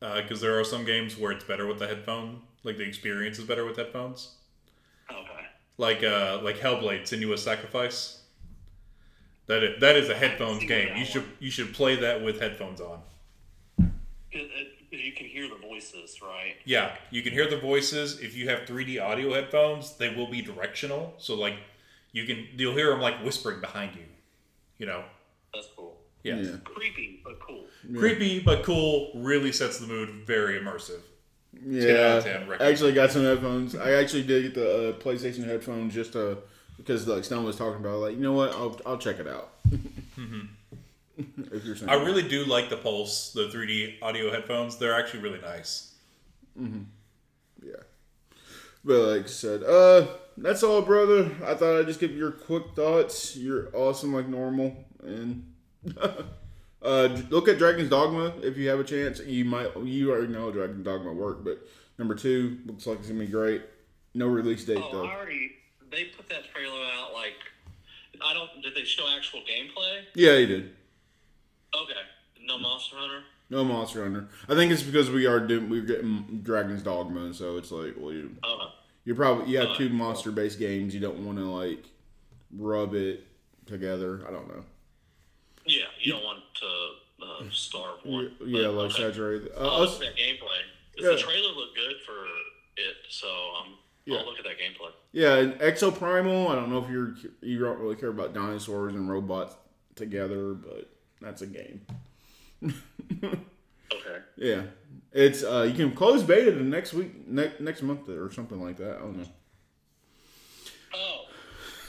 [0.00, 2.42] because there are some games where it's better with the headphone.
[2.62, 4.36] Like the experience is better with headphones.
[5.10, 5.46] Okay.
[5.78, 8.20] Like uh, like Hellblade: Senua's Sacrifice.
[9.46, 10.96] That is, that is a headphones game.
[10.96, 11.32] You should one.
[11.38, 13.00] you should play that with headphones on.
[13.78, 13.90] It,
[14.32, 16.54] it, you can hear the voices, right?
[16.64, 18.20] Yeah, you can hear the voices.
[18.20, 21.14] If you have 3D audio headphones, they will be directional.
[21.18, 21.54] So like,
[22.12, 24.04] you can you'll hear them like whispering behind you.
[24.78, 25.04] You know.
[25.52, 25.96] That's cool.
[26.22, 26.36] Yeah.
[26.36, 26.56] Yeah.
[26.64, 27.64] Creepy, but cool.
[27.96, 29.10] Creepy but cool.
[29.14, 30.08] Really sets the mood.
[30.26, 31.00] Very immersive.
[31.62, 31.92] Yeah.
[31.92, 32.48] out of 10.
[32.60, 33.76] I actually got some headphones.
[33.76, 36.36] I actually did get the uh, PlayStation headphones just uh,
[36.76, 38.00] because like Stone was talking about.
[38.00, 38.50] Like, you know what?
[38.52, 39.52] I'll I'll check it out.
[41.16, 44.76] if you're I really do like the Pulse, the 3D audio headphones.
[44.76, 45.94] They're actually really nice.
[46.56, 47.72] Yeah.
[48.84, 50.06] But like I said, uh,
[50.36, 51.30] that's all, brother.
[51.44, 53.36] I thought I'd just give your quick thoughts.
[53.36, 55.50] You're awesome like normal, and
[56.82, 59.20] uh, look at Dragon's Dogma if you have a chance.
[59.20, 61.60] You might, you already know Dragon's Dogma work, but
[61.98, 63.62] number two looks like it's gonna be great.
[64.12, 65.06] No release date Oh, though.
[65.06, 65.52] I already.
[65.94, 67.12] They put that trailer out.
[67.12, 67.34] Like,
[68.24, 68.50] I don't.
[68.62, 70.00] Did they show actual gameplay?
[70.14, 70.72] Yeah, he did.
[71.74, 72.00] Okay.
[72.46, 73.20] No Monster Hunter.
[73.50, 74.28] No Monster Hunter.
[74.48, 78.12] I think it's because we are doing we're getting Dragon's Dogma, so it's like, well,
[78.12, 78.72] you Oh.
[79.04, 80.94] you're probably you have Uh, two monster based games.
[80.94, 81.84] You don't want to like
[82.56, 83.26] rub it
[83.66, 84.24] together.
[84.26, 84.64] I don't know.
[85.66, 88.32] Yeah, you don't want to uh, of Star Wars.
[88.44, 89.02] Yeah, like okay.
[89.02, 89.52] saturated.
[89.56, 90.60] Uh, I'll look at that gameplay.
[90.96, 91.10] Yeah.
[91.10, 92.24] The trailer looked good for
[92.76, 93.28] it, so
[93.60, 93.74] um,
[94.06, 94.18] yeah.
[94.18, 94.90] I'll look at that gameplay.
[95.12, 96.50] Yeah, and Exoprimal.
[96.50, 99.54] I don't know if you're you don't really care about dinosaurs and robots
[99.94, 100.90] together, but
[101.20, 101.86] that's a game.
[103.22, 104.18] okay.
[104.36, 104.62] Yeah,
[105.12, 108.76] it's uh, you can close beta the next week, ne- next month or something like
[108.78, 108.96] that.
[108.96, 109.28] I don't know.
[110.94, 111.24] Oh,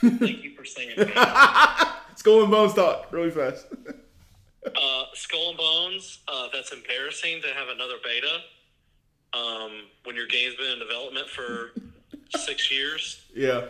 [0.00, 1.92] thank you for saying that.
[2.16, 3.66] Skull and Bones talk really fast.
[4.66, 6.20] uh, Skull and Bones.
[6.26, 8.40] Uh, that's embarrassing to have another beta.
[9.34, 9.72] Um,
[10.04, 11.72] when your game's been in development for
[12.34, 13.22] six years.
[13.34, 13.68] Yeah.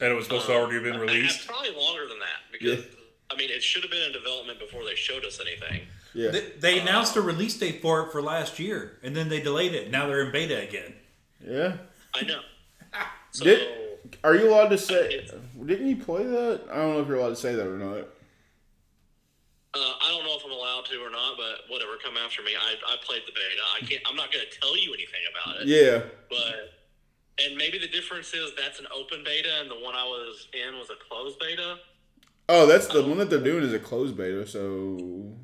[0.00, 1.46] And it was supposed um, to already have been released.
[1.46, 2.90] Probably longer than that because yeah.
[3.30, 5.82] I mean it should have been in development before they showed us anything.
[6.14, 6.30] Yeah.
[6.30, 9.74] They, they announced a release date for it for last year, and then they delayed
[9.74, 9.90] it.
[9.90, 10.94] Now they're in beta again.
[11.40, 11.76] Yeah.
[12.14, 12.40] I know.
[13.34, 13.66] So, Did,
[14.22, 15.26] are you allowed to say?
[15.64, 16.64] Didn't you play that?
[16.70, 18.08] I don't know if you're allowed to say that or not.
[19.74, 21.92] Uh, I don't know if I'm allowed to or not, but whatever.
[22.04, 22.52] Come after me.
[22.54, 23.62] I, I played the beta.
[23.74, 24.02] I can't.
[24.06, 25.66] I'm not going to tell you anything about it.
[25.66, 26.02] Yeah.
[26.28, 26.76] But
[27.38, 30.78] and maybe the difference is that's an open beta, and the one I was in
[30.78, 31.76] was a closed beta.
[32.48, 34.46] Oh, that's the one that they're doing is a closed beta.
[34.46, 35.36] So.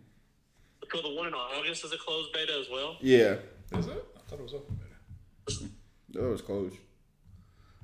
[0.91, 2.97] So the one in August is a closed beta as well.
[3.01, 3.37] Yeah.
[3.79, 4.05] Is it?
[4.17, 5.71] I thought it was open beta.
[6.15, 6.77] No, it was closed.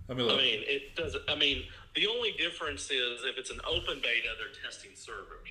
[0.08, 1.16] I mean, I mean, it does.
[1.28, 1.64] I mean,
[1.94, 5.48] the only difference is if it's an open beta, they're testing servers.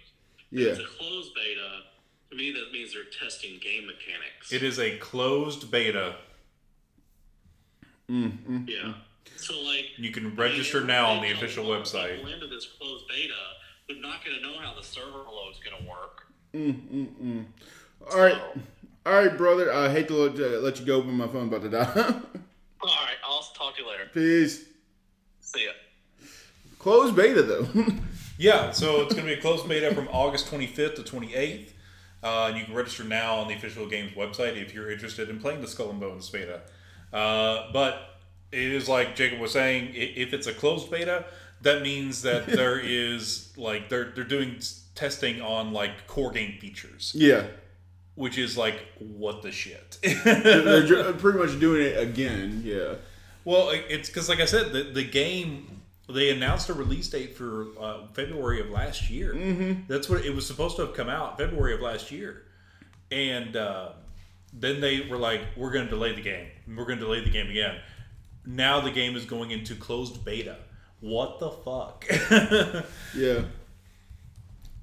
[0.52, 0.70] Yeah.
[0.70, 1.82] If it's a closed beta.
[2.32, 4.52] To me, that means they're testing game mechanics.
[4.52, 6.16] It is a closed beta.
[8.10, 8.94] Mm, mm, yeah.
[9.38, 12.18] So like, you can register I mean, now on the official website.
[12.18, 13.34] People into this closed beta,
[13.88, 16.28] they're not going to know how the server load is going to work.
[16.54, 17.46] Mm, mm, mm.
[18.12, 18.62] All right, so,
[19.06, 19.74] all right, brother.
[19.74, 21.92] I hate to let, uh, let you go, but my phone's about to die.
[22.82, 24.10] all right, I'll talk to you later.
[24.14, 24.66] Peace.
[25.40, 25.72] See ya.
[26.80, 27.68] Closed beta though.
[28.38, 31.70] yeah, so it's going to be a closed beta from August 25th to 28th.
[32.22, 35.40] Uh, and you can register now on the official game's website if you're interested in
[35.40, 36.62] playing the Skull and Bones beta.
[37.14, 38.20] Uh, but
[38.52, 41.26] it is like Jacob was saying, if it's a closed beta,
[41.62, 44.60] that means that there is like they're they're doing
[44.96, 47.12] testing on like core game features.
[47.16, 47.46] Yeah.
[48.16, 49.98] Which is like what the shit.
[50.24, 52.62] they're pretty much doing it again.
[52.64, 52.96] Yeah.
[53.46, 57.68] Well, it's because like I said, the the game they announced a release date for
[57.80, 59.34] uh, February of last year.
[59.34, 59.82] Mm-hmm.
[59.88, 62.44] That's what it was supposed to have come out February of last year,
[63.10, 63.94] and uh,
[64.54, 66.48] then they were like, "We're going to delay the game.
[66.68, 67.80] We're going to delay the game again."
[68.46, 70.58] Now the game is going into closed beta.
[71.00, 72.06] What the fuck?
[73.16, 73.44] yeah.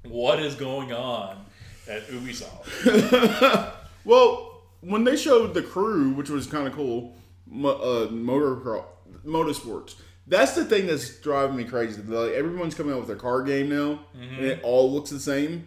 [0.05, 1.45] What is going on
[1.89, 3.75] at Ubisoft?
[4.05, 7.15] well, when they showed the crew, which was kind of cool,
[7.51, 8.83] uh, motor
[9.27, 9.97] motorsports
[10.31, 12.01] that's the thing that's driving me crazy.
[12.01, 14.37] Like everyone's coming out with a car game now, mm-hmm.
[14.37, 15.67] and it all looks the same.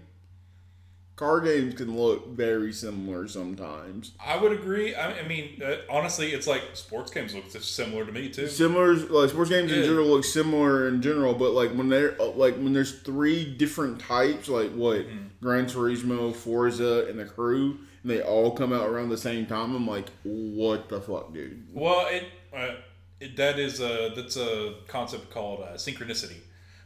[1.23, 4.12] Car games can look very similar sometimes.
[4.19, 4.93] I would agree.
[4.93, 8.49] I, I mean, uh, honestly, it's like sports games look similar to me too.
[8.49, 9.77] Similar, like sports games yeah.
[9.77, 13.45] in general look similar in general, but like when they're uh, like when there's three
[13.55, 15.27] different types, like what mm-hmm.
[15.41, 19.73] Gran Turismo, Forza, and the Crew, and they all come out around the same time.
[19.73, 21.69] I'm like, what the fuck, dude?
[21.73, 22.25] Well, it.
[22.53, 22.75] Uh,
[23.38, 26.39] that is a that's a concept called uh, synchronicity,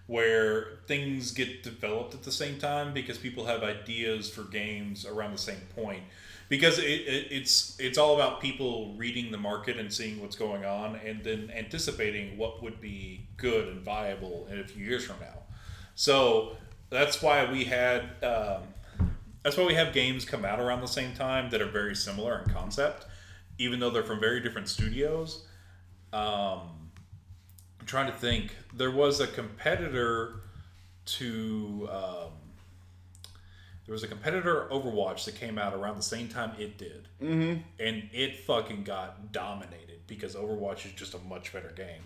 [0.07, 5.33] where things get developed at the same time because people have ideas for games around
[5.33, 6.01] the same point.
[6.49, 10.63] Because it, it, it's it's all about people reading the market and seeing what's going
[10.63, 15.17] on, and then anticipating what would be good and viable in a few years from
[15.19, 15.39] now.
[15.95, 16.55] So
[16.89, 18.63] that's why we had um,
[19.43, 22.41] that's why we have games come out around the same time that are very similar
[22.45, 23.05] in concept,
[23.57, 25.43] even though they're from very different studios
[26.13, 26.61] um,
[27.87, 28.55] trying to think.
[28.73, 30.41] There was a competitor
[31.05, 31.89] to.
[31.91, 32.31] Um,
[33.85, 37.61] there was a competitor Overwatch that came out around the same time it did, mm-hmm.
[37.79, 42.01] and it fucking got dominated because Overwatch is just a much better game.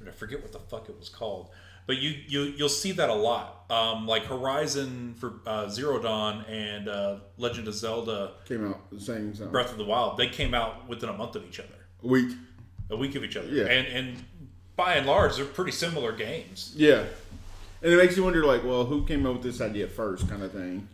[0.00, 1.50] And I forget what the fuck it was called,
[1.86, 3.64] but you you you'll see that a lot.
[3.70, 9.00] Um, like Horizon for uh, Zero Dawn and uh, Legend of Zelda came out the
[9.00, 9.52] same time.
[9.52, 10.16] Breath of the Wild.
[10.16, 11.68] They came out within a month of each other.
[12.02, 12.32] A week
[12.90, 13.48] a week of each other.
[13.48, 13.66] Yeah.
[13.66, 14.24] And and
[14.80, 16.72] by and large, they're pretty similar games.
[16.74, 17.04] Yeah.
[17.82, 20.42] And it makes you wonder, like, well, who came up with this idea first, kind
[20.42, 20.88] of thing.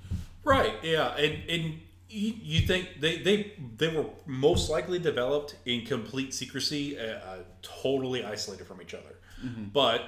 [0.45, 0.75] Right.
[0.83, 1.15] Yeah.
[1.17, 7.03] And and you think they they they were most likely developed in complete secrecy, uh,
[7.03, 9.15] uh, totally isolated from each other.
[9.45, 9.65] Mm-hmm.
[9.73, 10.03] But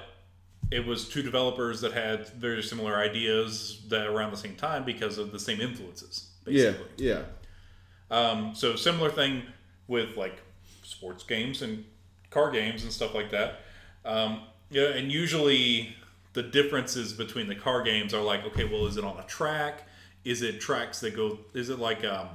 [0.71, 5.17] it was two developers that had very similar ideas that around the same time because
[5.17, 6.31] of the same influences.
[6.43, 6.85] Basically.
[6.97, 7.23] Yeah.
[8.11, 8.17] Yeah.
[8.17, 9.43] Um, so similar thing
[9.87, 10.37] with like
[10.83, 11.85] sports games and
[12.29, 13.61] car games and stuff like that.
[14.05, 15.95] Um, yeah, and usually
[16.33, 19.87] the differences between the car games are like, okay, well, is it on a track?
[20.25, 21.39] Is it tracks that go?
[21.53, 22.29] Is it like um,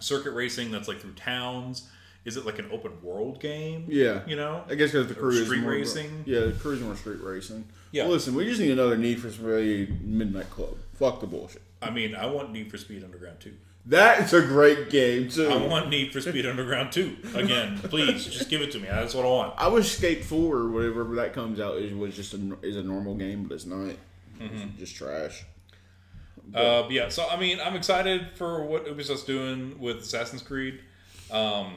[0.00, 1.88] circuit racing that's like through towns?
[2.24, 3.86] Is it like an open world game?
[3.88, 4.20] Yeah.
[4.26, 4.64] you know.
[4.68, 6.22] I guess because the Or crew is street more, racing?
[6.24, 7.64] Yeah, the crew's more street racing.
[7.90, 8.04] Yeah.
[8.04, 10.76] Well, listen, we just need another Need for Speed Midnight Club.
[10.94, 11.62] Fuck the bullshit.
[11.82, 13.54] I mean, I want Need for Speed Underground too.
[13.84, 15.48] That's a great game too.
[15.48, 17.78] I want Need for Speed Underground 2 again.
[17.82, 18.86] Please, just give it to me.
[18.86, 19.54] That's what I want.
[19.58, 22.82] I wish Skate Four or whatever that comes out is was just a is a
[22.82, 23.96] normal game, but it's not.
[24.38, 24.68] Mm-hmm.
[24.70, 25.44] It's just trash.
[26.54, 30.80] Uh, but yeah, so I mean, I'm excited for what Ubisoft's doing with Assassin's Creed.
[31.30, 31.74] Um,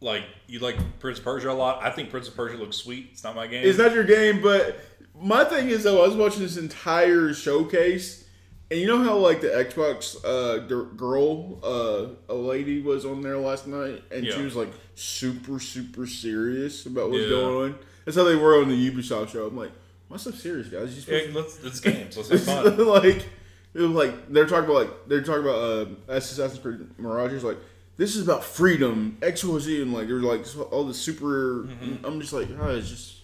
[0.00, 1.82] like you like Prince of Persia a lot.
[1.82, 3.08] I think Prince of Persia looks sweet.
[3.12, 3.66] It's not my game.
[3.66, 4.78] It's not your game, but
[5.20, 8.23] my thing is though, I was watching this entire showcase,
[8.70, 10.58] and you know how like the Xbox uh,
[10.96, 16.06] girl, uh, a lady was on there last night, and she was like super super
[16.06, 17.28] serious about what's Yeah.
[17.30, 17.78] going on.
[18.04, 19.46] That's how they were on the Ubisoft show.
[19.46, 19.72] I'm like,
[20.08, 20.94] why so serious, guys?
[21.08, 22.16] Yeah, supposed let's, it's games.
[22.16, 22.42] Let's have
[22.76, 22.86] fun.
[22.86, 23.26] like
[23.74, 27.58] it was like they're talking about like they're talking about uh, Assassin's Creed Mirages like.
[27.96, 31.62] This is about freedom, X, Y, Z, and like there's like all the super.
[31.68, 32.04] Mm-hmm.
[32.04, 33.18] I'm just like, oh, it's just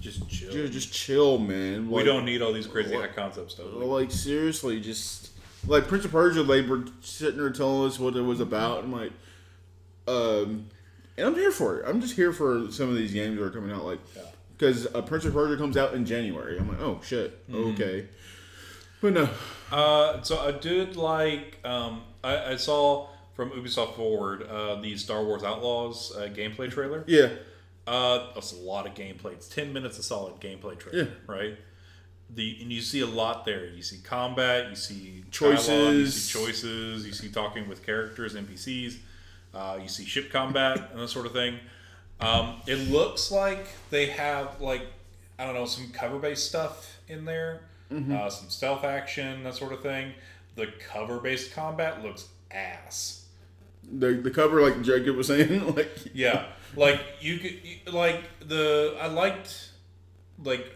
[0.00, 0.52] Just chill.
[0.52, 1.90] Dude, just chill, man.
[1.90, 3.08] we don't need all these crazy What?
[3.08, 3.66] high concept stuff.
[3.72, 5.30] Like seriously, just
[5.66, 8.84] like Prince of Persia, they were sitting there telling us what it was about.
[8.84, 9.12] I'm like,
[10.06, 10.66] um,
[11.16, 11.88] and I'm here for it.
[11.88, 14.00] I'm just here for some of these games that are coming out, like
[14.56, 16.58] because uh, Prince of Persia comes out in January.
[16.58, 17.70] I'm like, oh shit, Mm-hmm.
[17.82, 18.06] okay.
[19.00, 19.28] But no,
[19.70, 25.24] Uh, so I did like um, I, I saw from Ubisoft Forward uh, the Star
[25.24, 27.04] Wars Outlaws uh, gameplay trailer.
[27.06, 27.30] yeah,
[27.86, 29.32] Uh, that's a lot of gameplay.
[29.32, 31.10] It's ten minutes of solid gameplay trailer, Yeah.
[31.26, 31.56] right?
[32.34, 33.66] The and you see a lot there.
[33.66, 35.66] You see combat, you see Choices.
[35.66, 38.96] dialogue, you see choices, you see talking with characters, NPCs,
[39.52, 41.58] uh, you see ship combat and that sort of thing.
[42.20, 44.86] Um, it looks like they have like
[45.38, 47.60] I don't know some cover based stuff in there,
[47.92, 50.12] uh, some stealth action, that sort of thing.
[50.56, 53.26] The cover based combat looks ass.
[53.92, 58.96] the the cover, like Jacob was saying, like Yeah, like you could you- like the
[59.00, 59.70] I liked
[60.42, 60.66] like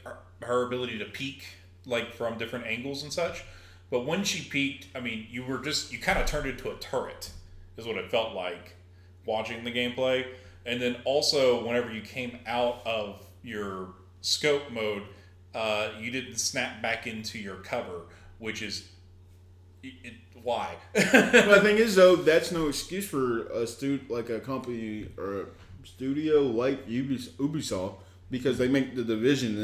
[0.42, 1.44] her, ability to peek
[1.86, 3.44] like from different angles and such.
[3.90, 6.76] But when she peeked, I mean, you were just you kind of turned into a
[6.76, 7.30] turret,
[7.76, 8.76] is what it felt like
[9.26, 10.26] watching the gameplay.
[10.66, 13.88] And then also, whenever you came out of your
[14.20, 15.02] scope mode,
[15.54, 18.02] uh, you didn't snap back into your cover,
[18.38, 18.88] which is
[19.82, 20.74] it, it, why?
[20.94, 25.40] But the thing is, though, that's no excuse for a stu- like a company or
[25.42, 25.46] a
[25.94, 27.94] studio like Ubis- Ubisoft
[28.30, 29.58] because they make the division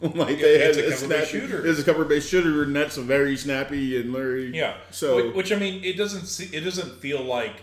[0.00, 1.66] and like they have a snappy- shooter.
[1.66, 4.76] It's a cover-based shooter, and that's a very snappy and very Yeah.
[4.90, 7.62] So which, which I mean, it doesn't see, it doesn't feel like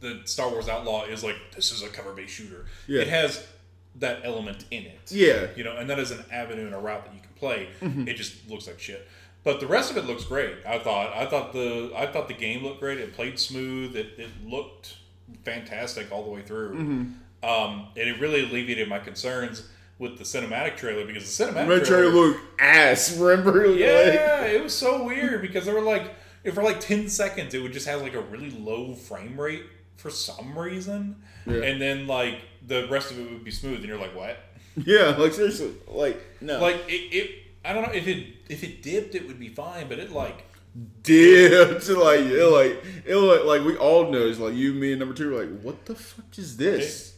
[0.00, 2.66] the Star Wars Outlaw is like this is a cover based shooter.
[2.86, 3.02] Yeah.
[3.02, 3.46] It has
[3.98, 5.10] that element in it.
[5.10, 5.46] Yeah.
[5.56, 7.68] You know, and that is an avenue and a route that you can play.
[7.80, 8.08] Mm-hmm.
[8.08, 9.08] It just looks like shit.
[9.44, 10.56] But the rest of it looks great.
[10.66, 11.14] I thought.
[11.16, 12.98] I thought the I thought the game looked great.
[12.98, 13.94] It played smooth.
[13.96, 14.96] It, it looked
[15.44, 16.74] fantastic all the way through.
[16.74, 17.12] Mm-hmm.
[17.46, 21.84] Um, and it really alleviated my concerns with the cinematic trailer because the cinematic Red
[21.84, 23.16] Cherry look ass.
[23.16, 23.66] Remember?
[23.70, 26.14] Like, yeah, it was so weird because they were like,
[26.52, 29.64] for like ten seconds, it would just have like a really low frame rate
[29.96, 31.62] for some reason, Yeah.
[31.62, 34.38] and then like the rest of it would be smooth, and you're like, what?
[34.76, 37.30] yeah, like seriously, like no, Like it, it
[37.64, 40.44] I don't know if it if it dipped, it would be fine, but it like
[41.02, 44.10] dipped like it like it like, like we all know.
[44.18, 47.15] noticed like you, me, and number two were like, what the fuck is this?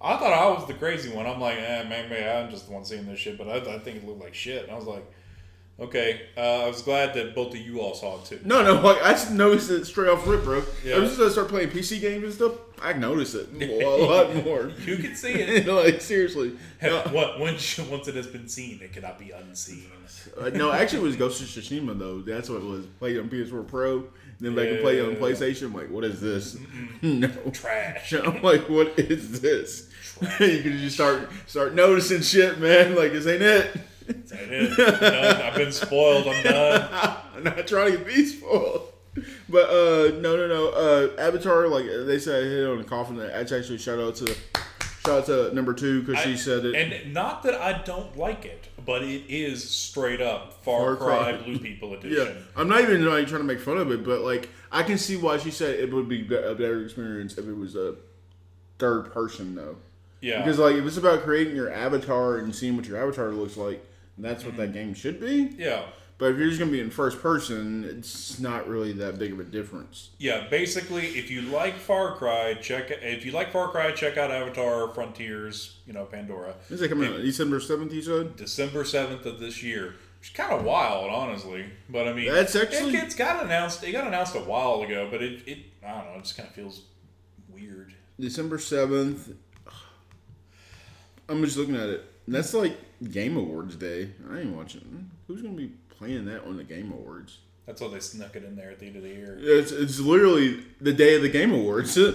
[0.00, 1.26] I thought I was the crazy one.
[1.26, 3.78] I'm like, eh, man, maybe I'm just the one seeing this shit, but I, I
[3.80, 4.62] think it looked like shit.
[4.64, 5.04] And I was like,
[5.80, 6.22] okay.
[6.36, 8.40] Uh, I was glad that both of you all saw it too.
[8.44, 10.62] No, no, like I just noticed it straight off rip, bro.
[10.84, 10.96] Yeah.
[10.96, 14.70] Ever since I started playing PC games and stuff, I noticed it a lot more.
[14.84, 15.66] You can see it.
[15.68, 19.86] like seriously, no, what once once it has been seen, it cannot be unseen.
[20.38, 22.20] uh, no, actually, it was Ghost of Tsushima though.
[22.20, 22.86] That's what it was.
[23.00, 24.04] Played on PS4 Pro,
[24.40, 25.64] then back and play on PlayStation.
[25.64, 26.56] I'm like, what is this?
[27.02, 28.12] no, Trash.
[28.12, 29.88] I'm like, what is this?
[30.40, 32.94] you can just start start noticing shit, man.
[32.94, 33.80] Like this ain't it.
[34.06, 34.76] That's it.
[34.76, 35.42] Done.
[35.42, 36.26] I've been spoiled.
[36.26, 36.88] I'm done.
[37.36, 38.92] I'm not trying to be spoiled.
[39.48, 42.84] But uh no no no uh Avatar like they said I hit it on the
[42.84, 44.36] coffin that's actually shout out to
[45.08, 48.44] shout out to number two because she said it And not that I don't like
[48.44, 51.42] it, but it is straight up Far, Far Cry, Cry.
[51.42, 52.16] Blue People Edition.
[52.36, 54.98] yeah I'm not even like trying to make fun of it but like I can
[54.98, 57.94] see why she said it would be be- a better experience if it was a
[58.78, 59.76] third person though
[60.20, 60.38] Yeah.
[60.42, 63.84] because like if it's about creating your avatar and seeing what your avatar looks like
[64.18, 65.82] that's what that game should be yeah.
[66.18, 69.40] but if you're just gonna be in first person it's not really that big of
[69.40, 73.92] a difference Yeah, basically, if you like Far Cry, check if you like Far Cry,
[73.92, 75.78] check out Avatar Frontiers.
[75.86, 76.54] You know, Pandora.
[76.70, 79.94] is it coming out December 7th you said December seventh of this year.
[80.18, 81.64] which is kind of wild, honestly.
[81.88, 83.84] But I mean, That's actually- it, it's got announced.
[83.84, 86.14] It got announced a while ago, but it, it I don't know.
[86.18, 86.82] It just kind of feels
[87.48, 87.94] weird.
[88.18, 89.32] December seventh.
[91.28, 92.04] I'm just looking at it.
[92.26, 92.76] That's like
[93.10, 94.10] Game Awards Day.
[94.30, 95.10] I ain't watching.
[95.26, 97.38] Who's gonna be playing that on the Game Awards?
[97.66, 99.38] That's why they snuck it in there at the end of the year.
[99.40, 101.98] It's it's literally the day of the Game Awards.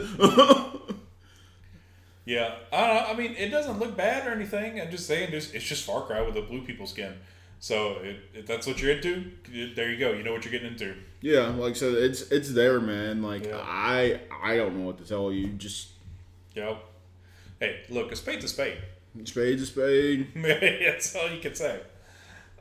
[2.26, 3.06] Yeah, I don't know.
[3.10, 4.80] I mean, it doesn't look bad or anything.
[4.80, 7.16] I'm just saying, just, it's just Far Cry with a blue people skin.
[7.60, 9.32] So it, if that's what you're into,
[9.76, 10.12] there you go.
[10.12, 10.96] You know what you're getting into.
[11.22, 13.22] yeah, like so, it's it's there, man.
[13.22, 13.62] Like Yeah.
[13.62, 15.48] I I don't know what to tell you.
[15.48, 15.92] Just
[16.56, 16.84] Yep.
[17.60, 18.78] Hey, look, a spade's a spade.
[19.26, 20.28] Spade's a spade.
[20.36, 21.80] that's all you can say.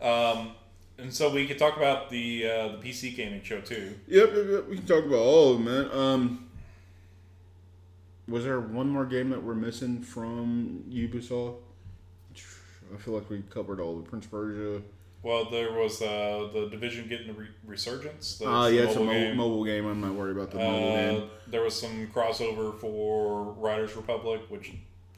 [0.01, 0.53] Um,
[0.99, 3.95] and so we could talk about the uh, the PC gaming show too.
[4.09, 4.69] Yep, yep, yep.
[4.69, 5.91] We can talk about all of them, man.
[5.93, 6.49] Um,
[8.29, 11.57] was there one more game that we're missing from Ubisoft?
[12.95, 14.83] I feel like we covered all the Prince Persia.
[15.23, 18.43] Well, there was uh, the division getting a re- resurgence.
[18.45, 19.37] Ah, the yeah, it's a mobile mobile, game.
[19.37, 19.87] mobile game.
[19.87, 21.31] I'm not worried about the mobile Uh, game.
[21.47, 24.73] there was some crossover for Riders Republic, which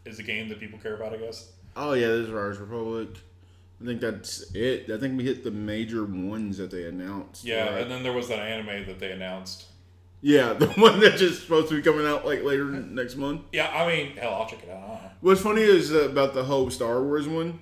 [0.05, 1.51] is a game that people care about, I guess.
[1.77, 3.09] Oh yeah, there's Riders Republic.
[3.83, 4.89] I think that's it.
[4.91, 7.45] I think we hit the major ones that they announced.
[7.45, 7.83] Yeah, right?
[7.83, 9.65] and then there was that anime that they announced.
[10.23, 13.43] yeah, the one that's just supposed to be coming out like later next month.
[13.53, 14.77] Yeah, I mean, hell, I'll check it out.
[14.77, 15.11] I don't know.
[15.21, 17.59] What's funny is uh, about the whole Star Wars one.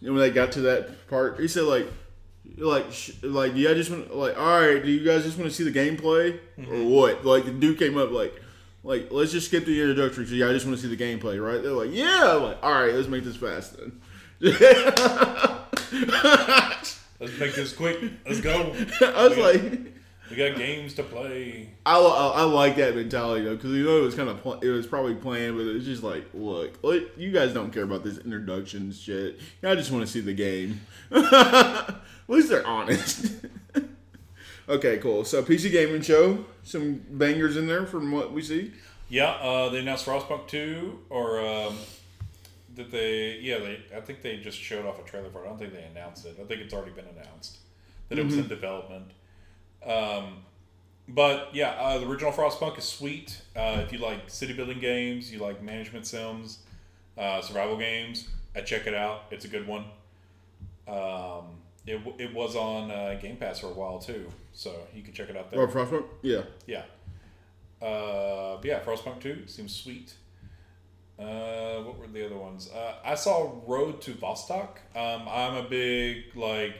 [0.00, 1.86] And when they got to that part, he said like,
[2.56, 5.50] like, sh- like, yeah, I just want like, all right, do you guys just want
[5.50, 6.38] to see the gameplay
[6.70, 7.24] or what?
[7.26, 8.40] Like the dude came up like,
[8.82, 10.26] like, let's just skip the introductory.
[10.26, 11.62] So yeah, I just want to see the gameplay, right?
[11.62, 14.00] They're like, yeah, I'm like, all right, let's make this fast then.
[17.20, 18.00] Let's make this quick.
[18.26, 18.74] Let's go.
[19.02, 19.60] I was like,
[20.30, 21.68] We got games to play.
[21.84, 24.60] I, I, I like that mentality though, because you know it was kind of pl-
[24.60, 28.04] it was probably planned, but it's just like, look, like, you guys don't care about
[28.04, 29.38] this introduction shit.
[29.62, 30.80] I just want to see the game.
[31.12, 33.44] At least they're honest.
[34.70, 35.24] Okay, cool.
[35.24, 38.72] So PC gaming show, some bangers in there from what we see.
[39.08, 41.76] Yeah, uh, they announced Frostpunk 2, or um,
[42.74, 43.38] did they?
[43.40, 43.80] Yeah, they.
[43.94, 45.46] I think they just showed off a trailer for it.
[45.46, 46.38] I don't think they announced it.
[46.40, 47.58] I think it's already been announced
[48.08, 49.10] that it was in development.
[49.84, 50.44] Um,
[51.08, 53.40] but yeah, uh, the original Frostpunk is sweet.
[53.56, 56.58] Uh, if you like city building games, you like management sims,
[57.18, 59.24] uh, survival games, I check it out.
[59.30, 59.84] It's a good one.
[60.86, 65.12] Um, it, it was on uh, Game Pass for a while too, so you can
[65.12, 65.60] check it out there.
[65.60, 66.04] Or Frostpunk?
[66.22, 66.42] Yeah.
[66.66, 66.82] Yeah.
[67.80, 70.14] Uh, but yeah, Frostpunk 2 seems sweet.
[71.18, 72.70] Uh, what were the other ones?
[72.74, 74.78] Uh, I saw Road to Vostok.
[74.96, 76.74] Um, I'm a big, like,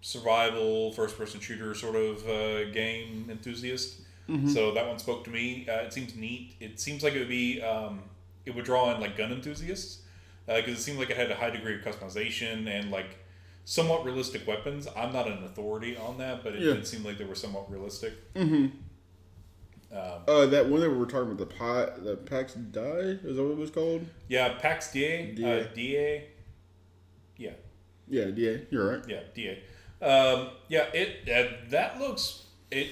[0.00, 4.00] survival, first person shooter sort of uh, game enthusiast.
[4.46, 5.66] So that one spoke to me.
[5.68, 6.54] Uh, it seems neat.
[6.58, 8.02] It seems like it would be, um,
[8.46, 9.98] it would draw in, like, gun enthusiasts.
[10.46, 13.18] Because it seemed like it had a high degree of customization and, like,
[13.64, 14.88] somewhat realistic weapons.
[14.96, 16.74] I'm not an authority on that, but it Yeah.
[16.74, 18.12] did seem like they were somewhat realistic.
[19.92, 22.80] Uh, that one that we were talking about the pot, the Pax Dei
[23.22, 24.06] is that what it was called?
[24.28, 25.32] Yeah, Pax Dei.
[25.34, 25.60] DA.
[25.60, 26.24] Uh, DA.
[27.36, 27.50] Yeah,
[28.08, 28.66] Yeah, DA.
[28.70, 29.04] you're right.
[29.06, 29.58] yeah, DA.
[30.00, 32.88] Um, yeah, it uh, that looks it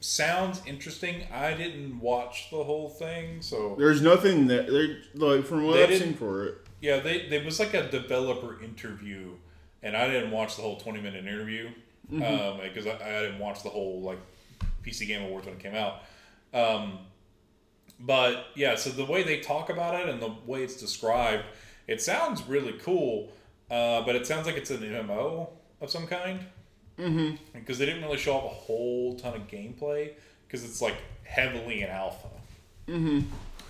[0.00, 1.26] sounds interesting.
[1.32, 5.84] I didn't watch the whole thing, so There's nothing that they like from what They
[5.84, 6.54] I've seen for it.
[6.80, 9.32] yeah, they there was like a developer interview,
[9.82, 11.70] and I didn't watch the whole twenty minute interview
[12.08, 14.18] because I, I didn't watch the whole like
[14.84, 16.02] PC Game Awards when it came out.
[16.52, 16.98] Um,
[17.98, 21.44] but yeah, so the way they talk about it and the way it's described,
[21.86, 23.32] it sounds really cool.
[23.70, 25.48] Uh, but it sounds like it's an MMO
[25.80, 26.40] of some kind.
[26.98, 27.36] Mm-hmm.
[27.54, 30.12] Because they didn't really show off a whole ton of gameplay
[30.46, 32.28] because it's like heavily in alpha.
[32.86, 33.20] Mm-hmm.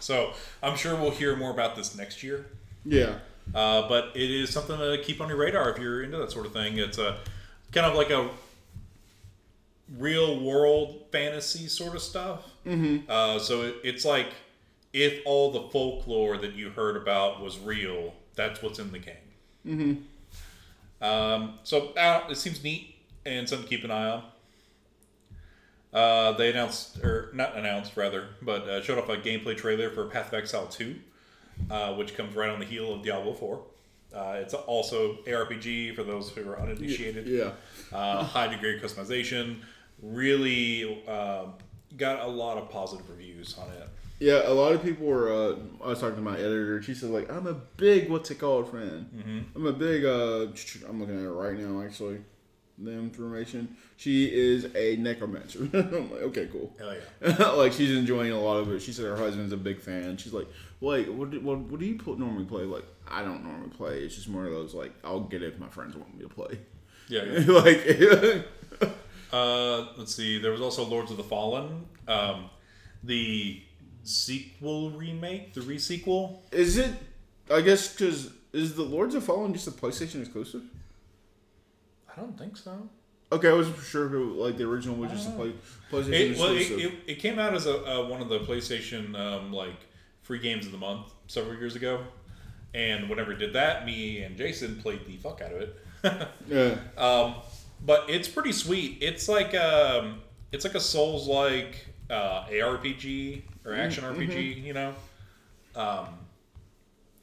[0.01, 0.33] So
[0.63, 2.47] I'm sure we'll hear more about this next year.
[2.85, 3.19] Yeah.
[3.55, 6.47] Uh, but it is something to keep on your radar if you're into that sort
[6.47, 6.79] of thing.
[6.79, 7.19] It's a
[7.71, 8.31] kind of like a
[9.99, 12.49] real world fantasy sort of stuff.
[12.67, 13.11] Mm-hmm.
[13.11, 14.29] Uh, so it, it's like
[14.93, 19.15] if all the folklore that you heard about was real, that's what's in the game.
[19.67, 21.05] Mm-hmm.
[21.05, 24.23] Um, so uh, it seems neat and something to keep an eye on.
[25.93, 30.07] Uh, they announced, or not announced, rather, but uh, showed off a gameplay trailer for
[30.07, 30.97] Path of Exile 2,
[31.71, 33.63] uh, which comes right on the heel of Diablo 4.
[34.15, 37.27] Uh, it's also ARPG for those who are uninitiated.
[37.27, 37.53] Yeah.
[37.93, 39.61] Uh, high degree of customization.
[40.03, 41.47] Really uh,
[41.97, 43.89] got a lot of positive reviews on it.
[44.19, 45.33] Yeah, a lot of people were.
[45.33, 46.81] Uh, I was talking to my editor.
[46.81, 49.11] She said, "Like, I'm a big what's it called, friend?
[49.13, 49.57] Mm-hmm.
[49.57, 50.05] I'm a big.
[50.05, 50.47] Uh,
[50.89, 52.21] I'm looking at it right now, actually.
[52.83, 53.77] The information.
[53.97, 55.61] She is a necromancer.
[55.73, 56.75] I'm like, okay, cool.
[56.79, 57.47] Hell yeah.
[57.53, 58.81] like, she's enjoying a lot of it.
[58.81, 60.17] She said her husband's a big fan.
[60.17, 60.49] She's like,
[60.81, 61.31] "Wait, what?
[61.31, 62.65] Do, what, what do you normally play?
[62.65, 64.01] Like, I don't normally play.
[64.01, 66.29] It's just more of those like, I'll get it if my friends want me to
[66.29, 66.59] play."
[67.09, 67.25] Yeah.
[67.25, 67.45] yeah.
[67.53, 68.47] like,
[69.33, 70.39] Uh, let's see.
[70.39, 72.51] There was also Lords of the Fallen, um,
[73.03, 73.63] the
[74.05, 76.41] sequel remake, the resequel.
[76.51, 76.93] is it?
[77.51, 80.63] I guess because is the Lords of Fallen just a PlayStation exclusive?
[82.13, 82.89] I don't think so.
[83.31, 85.55] Okay, I wasn't for sure if it, like the original was just a play,
[85.91, 86.93] PlayStation It, well, it, exclusive.
[86.93, 89.87] it, it came out as a uh, one of the PlayStation um, like
[90.21, 92.01] free games of the month several years ago,
[92.75, 96.29] and whenever it did that, me and Jason played the fuck out of it.
[96.49, 97.03] yeah.
[97.03, 97.37] Um,
[97.81, 98.99] but it's pretty sweet.
[99.01, 100.21] It's like um,
[100.53, 104.95] it's like a Souls like uh, ARPG or action RPG, you know,
[105.75, 106.09] um,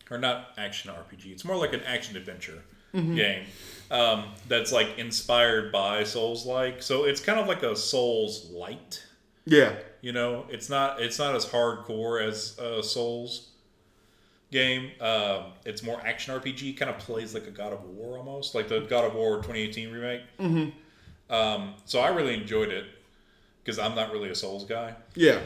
[0.09, 1.27] or not action RPG.
[1.27, 2.63] It's more like an action adventure
[2.93, 3.45] game
[3.91, 6.81] um, that's like inspired by Souls like.
[6.83, 9.03] So it's kind of like a Souls light.
[9.45, 9.73] Yeah.
[10.01, 13.49] You know, it's not it's not as hardcore as uh, Souls
[14.51, 14.91] game.
[15.01, 16.77] Um, it's more action RPG.
[16.77, 19.91] Kind of plays like a God of War almost, like the God of War 2018
[19.91, 20.21] remake.
[20.39, 21.33] Mm-hmm.
[21.33, 22.85] Um, so I really enjoyed it
[23.63, 24.95] because I'm not really a Souls guy.
[25.15, 25.39] Yeah.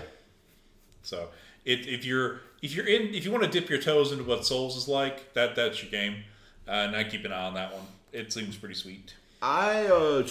[1.02, 1.30] So
[1.66, 4.46] if, if you're if you're in if you want to dip your toes into what
[4.46, 6.24] Souls is like, that that's your game.
[6.68, 7.84] Uh, and I keep an eye on that one.
[8.12, 9.14] It seems pretty sweet.
[9.42, 10.28] I uh,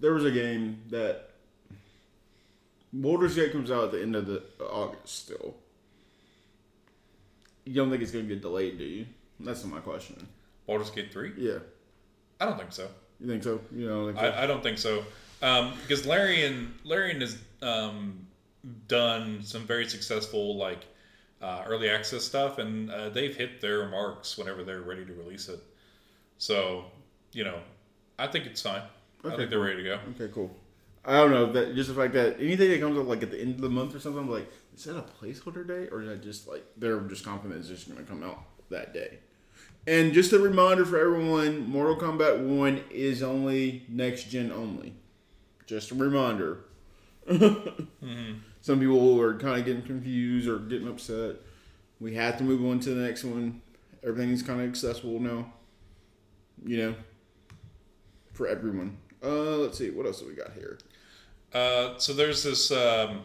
[0.00, 1.30] there was a game that
[2.92, 5.54] Baldur's Gate comes out at the end of the August still.
[7.64, 9.06] You don't think it's gonna get delayed, do you?
[9.40, 10.26] That's not my question.
[10.66, 11.32] Baldur's Gate 3?
[11.36, 11.58] Yeah,
[12.40, 12.88] I don't think so.
[13.20, 13.60] you think so?
[13.74, 14.18] You know, so?
[14.18, 15.04] I, I don't think so.
[15.42, 18.26] Um, because Larian Larian has um,
[18.88, 20.84] done some very successful like
[21.42, 25.48] uh, early access stuff, and uh, they've hit their marks whenever they're ready to release
[25.48, 25.60] it.
[26.38, 26.84] So,
[27.32, 27.58] you know,
[28.18, 28.82] I think it's fine.
[29.24, 29.98] I think they're ready to go.
[30.14, 30.54] okay, cool.
[31.04, 33.40] I don't know that just the fact that anything that comes up like at the
[33.40, 36.08] end of the month or something, I'm like, is that a placeholder date or is
[36.08, 39.18] that just like they're just confident it's just gonna come out that day?
[39.86, 44.94] And just a reminder for everyone, Mortal Kombat One is only next gen only.
[45.66, 46.58] Just a reminder.
[48.62, 51.36] Some people are kind of getting confused or getting upset.
[52.00, 53.60] We have to move on to the next one.
[54.02, 55.52] Everything's kind of accessible now.
[56.64, 56.94] You know,
[58.32, 58.98] for everyone.
[59.22, 60.78] Uh, let's see, what else do we got here?
[61.52, 62.70] Uh, so there's this.
[62.70, 63.22] Um,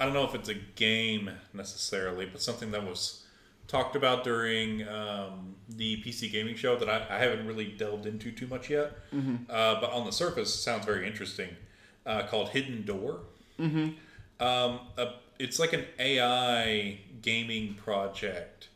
[0.00, 3.24] I don't know if it's a game necessarily, but something that was
[3.66, 8.32] talked about during um, the PC gaming show that I, I haven't really delved into
[8.32, 8.92] too much yet.
[9.50, 11.50] Uh, but on the surface, sounds very interesting.
[12.06, 13.20] Uh, called Hidden Door.
[13.60, 13.88] Mm-hmm.
[14.40, 18.68] Um, uh, it's like an AI gaming project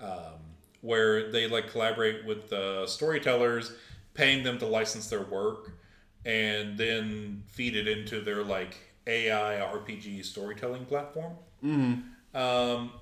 [0.00, 0.40] um,
[0.80, 3.72] where they like collaborate with the storytellers,
[4.14, 5.72] paying them to license their work,
[6.24, 8.76] and then feed it into their like
[9.06, 11.34] AI RPG storytelling platform.
[11.64, 12.36] Mm-hmm.
[12.36, 12.92] Um,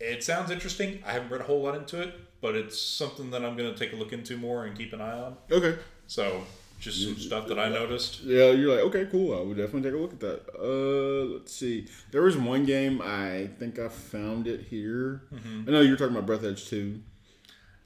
[0.00, 1.02] it sounds interesting.
[1.06, 3.78] I haven't read a whole lot into it, but it's something that I'm going to
[3.78, 5.36] take a look into more and keep an eye on.
[5.50, 5.78] Okay.
[6.06, 6.42] So,
[6.82, 8.22] just some stuff that I noticed.
[8.24, 9.38] Yeah, you're like, okay, cool.
[9.38, 10.40] I would definitely take a look at that.
[10.58, 11.86] Uh, let's see.
[12.10, 15.22] There was one game, I think I found it here.
[15.32, 17.00] I know you're talking about Breathedge 2.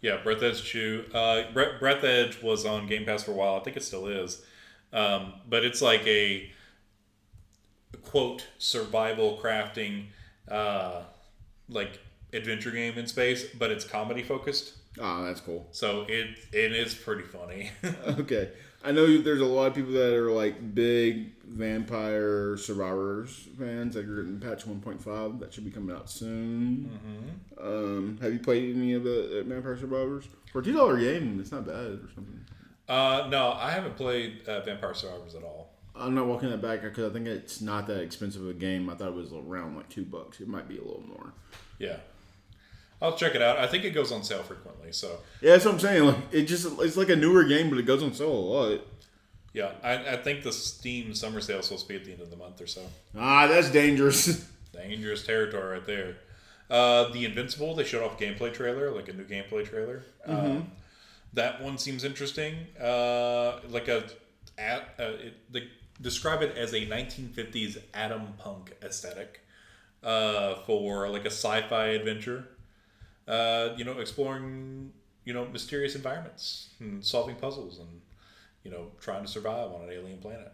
[0.00, 1.04] Yeah, Breathedge 2.
[1.12, 3.56] Uh, Bre- Breathedge was on Game Pass for a while.
[3.56, 4.42] I think it still is.
[4.92, 6.50] Um, but it's like a
[8.02, 10.06] quote survival crafting
[10.50, 11.02] uh,
[11.68, 11.98] like
[12.32, 14.74] adventure game in space, but it's comedy focused.
[15.00, 15.66] Ah, that's cool.
[15.72, 17.70] So it it is pretty funny.
[18.18, 18.50] Okay.
[18.86, 23.94] I know you- there's a lot of people that are like big Vampire Survivors fans
[23.94, 26.90] that are getting patch 1.5 that should be coming out soon.
[27.60, 30.24] Um, have you played any of the uh, Vampire Survivors?
[30.52, 32.40] For two dollar game, it's not bad or something.
[32.88, 35.72] uh, no, I haven't played uh, Vampire Survivors at all.
[35.94, 38.88] I'm not walking that back because I think it's not that expensive of a game.
[38.90, 40.40] I thought it was around like two bucks.
[40.40, 41.32] It might be a little more.
[41.78, 41.96] Yeah.
[43.02, 43.58] I'll check it out.
[43.58, 46.04] I think it goes on sale frequently, so Yeah, that's what I'm saying.
[46.06, 48.80] Like it just it's like a newer game, but it goes on sale a lot.
[49.52, 49.72] yeah.
[49.82, 52.30] I, I think the Steam summer sale is supposed to be at the end of
[52.30, 52.82] the month or so.
[53.16, 54.48] Ah, that's dangerous.
[54.72, 56.16] Dangerous territory right there.
[56.68, 60.02] Uh, the Invincible, they showed off a gameplay trailer, like a new gameplay trailer.
[60.26, 60.70] Um,
[61.32, 62.56] that one seems interesting.
[62.78, 64.04] Uh, like a,
[64.58, 65.68] at, uh, it, they
[66.02, 69.40] describe it as a 1950s atom punk aesthetic
[70.02, 72.46] uh, for like a sci-fi adventure.
[73.26, 74.92] Uh, you know, exploring
[75.24, 78.00] you know mysterious environments and solving puzzles and
[78.62, 80.52] you know trying to survive on an alien planet.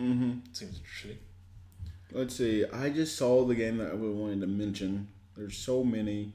[0.00, 0.52] Mm-hmm.
[0.52, 1.18] Seems interesting.
[2.12, 2.64] Let's see.
[2.64, 5.08] I just saw the game that I wanted to mention.
[5.36, 6.32] There's so many.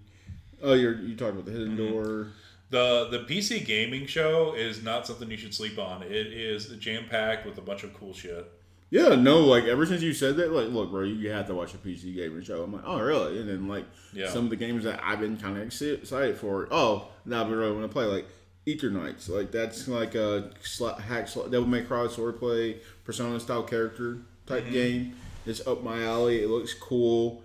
[0.62, 2.28] Oh, you're you talked about the Hidden Door.
[2.70, 6.04] The the PC gaming show is not something you should sleep on.
[6.04, 8.46] It is jam packed with a bunch of cool shit.
[8.92, 11.54] Yeah, no, like ever since you said that, like, look, bro, you you have to
[11.54, 12.64] watch a PC gaming show.
[12.64, 13.40] I'm like, oh, really?
[13.40, 14.30] And then like Yeah.
[14.30, 16.68] some of the games that I've been kind of excited for.
[16.72, 18.06] Oh, now I really want to play.
[18.06, 18.26] Like
[18.66, 19.30] Eternights.
[19.30, 24.64] Like that's like a sla- hack, sla- Devil May Cry swordplay, Persona style character type
[24.64, 24.74] Mm-hmm.
[24.74, 25.16] game.
[25.46, 26.42] It's up my alley.
[26.44, 27.44] It looks cool.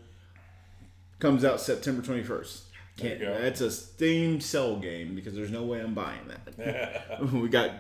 [1.19, 2.65] Comes out September twenty first.
[2.97, 3.21] Can't.
[3.21, 7.21] That's a Steam sell game because there's no way I'm buying that.
[7.33, 7.71] we got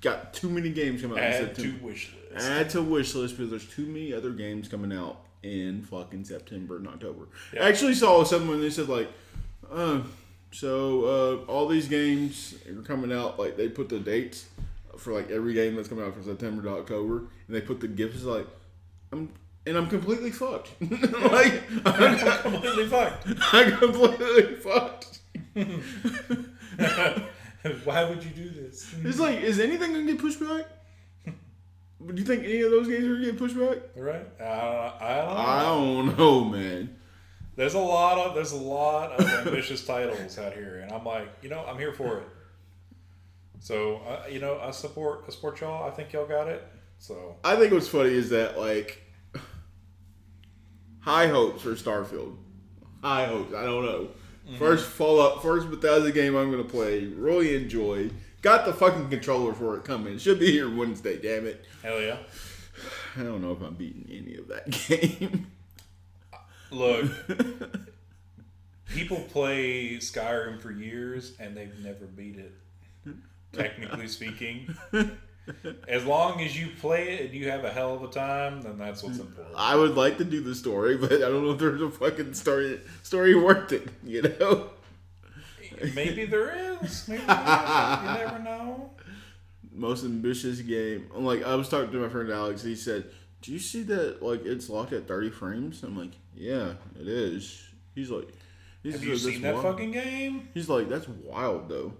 [0.00, 1.24] got too many games coming out.
[1.24, 2.46] Add to wish list.
[2.46, 6.76] Add to wish list because there's too many other games coming out in fucking September
[6.76, 7.28] and October.
[7.52, 7.64] Yeah.
[7.64, 9.08] I actually saw something they said like,
[9.70, 10.00] uh,
[10.52, 13.38] so uh, all these games are coming out.
[13.38, 14.46] Like they put the dates
[14.96, 17.88] for like every game that's coming out from September to October, and they put the
[17.88, 18.46] gifts like,
[19.12, 19.32] I'm
[19.66, 20.70] and I'm completely fucked.
[20.80, 23.26] like I'm, Completely fucked.
[23.52, 25.18] I'm completely fucked.
[27.84, 28.92] Why would you do this?
[29.04, 30.66] It's like, is anything gonna get pushed back?
[32.06, 33.78] Do you think any of those games are gonna get pushed back?
[33.94, 34.26] Right?
[34.40, 35.40] I, I don't know.
[35.40, 36.96] I don't know, man.
[37.56, 41.28] There's a lot of there's a lot of ambitious titles out here, and I'm like,
[41.42, 42.28] you know, I'm here for it.
[43.60, 45.88] So, uh, you know, I support I support y'all.
[45.88, 46.62] I think y'all got it.
[46.98, 49.02] So, I think what's funny is that like
[51.00, 52.36] high hopes for Starfield.
[53.02, 53.54] High hopes.
[53.54, 54.08] I don't know.
[54.46, 54.56] Mm-hmm.
[54.58, 57.06] First Fallout, first Bethesda game I'm gonna play.
[57.06, 58.10] Really enjoy.
[58.42, 60.14] Got the fucking controller for it coming.
[60.14, 61.18] It should be here Wednesday.
[61.20, 61.64] Damn it.
[61.82, 62.18] hell yeah.
[63.16, 65.50] I don't know if I'm beating any of that game.
[66.70, 67.10] Look,
[68.94, 72.52] people play Skyrim for years and they've never beat it.
[73.52, 74.76] Technically speaking,
[75.88, 78.78] as long as you play it and you have a hell of a time, then
[78.78, 79.54] that's what's important.
[79.56, 82.34] I would like to do the story, but I don't know if there's a fucking
[82.34, 83.88] story story worth it.
[84.04, 84.70] You know.
[85.94, 87.06] Maybe there is.
[87.08, 88.00] Maybe there is.
[88.02, 88.90] You never know.
[89.72, 91.10] most ambitious game.
[91.14, 92.62] I'm like I was talking to my friend Alex.
[92.62, 93.04] He said,
[93.42, 94.22] "Do you see that?
[94.22, 97.62] Like it's locked at 30 frames." I'm like, "Yeah, it is."
[97.94, 98.28] He's like,
[98.82, 100.48] he's Have like, you "That's seen that wild." fucking game?
[100.54, 101.92] He's like, "That's wild, though."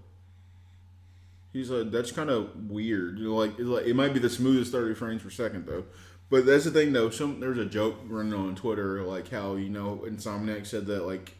[1.56, 5.22] He's like, "That's kind of weird." Like, like it might be the smoothest 30 frames
[5.22, 5.84] per second though.
[6.28, 7.10] But that's the thing though.
[7.10, 11.34] Some there's a joke running on Twitter like how you know Insomniac said that like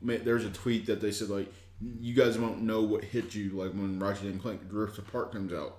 [0.00, 1.52] there's a tweet that they said like
[2.00, 5.52] you guys won't know what hit you like when Ratchet and Clank Rift Apart comes
[5.52, 5.78] out.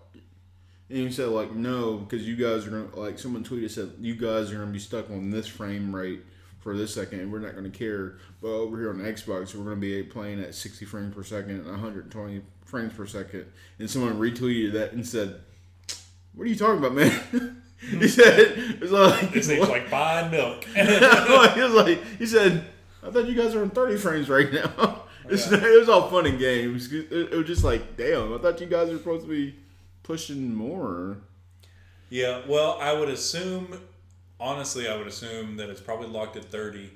[0.89, 4.15] And he said like no because you guys are gonna like someone tweeted said you
[4.15, 6.21] guys are gonna be stuck on this frame rate
[6.59, 8.17] for this second and we're not gonna care.
[8.39, 11.65] But over here on Xbox we're gonna be playing at 60 frames per second and
[11.65, 12.41] 120
[12.73, 13.45] frames per second.
[13.77, 15.39] And someone retweeted that and said,
[16.33, 20.63] "What are you talking about, man?" he said, "It's like This thing's like buying milk.
[20.73, 20.81] he
[21.61, 22.65] was like, he said,
[23.03, 25.03] I thought you guys are on 30 frames right now.
[25.29, 25.59] It's, Yeah.
[25.65, 26.91] It was all fun and games.
[26.91, 29.55] It, was just like, damn, I thought you guys were supposed to be
[30.03, 31.19] pushing more.
[32.09, 33.79] yeah, well, I would assume,
[34.37, 36.89] honestly, I would assume that it's probably locked at 30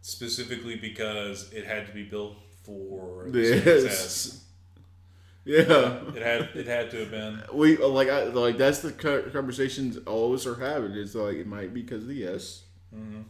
[0.00, 4.42] specifically because it had to be built for Yes.
[5.44, 6.00] Yeah.
[6.14, 7.42] It had it had to have been.
[7.52, 10.92] We like I like that's the conversations all of us are having.
[10.92, 12.62] It's like it might be because of the S,
[12.96, 13.22] Mm-hmm.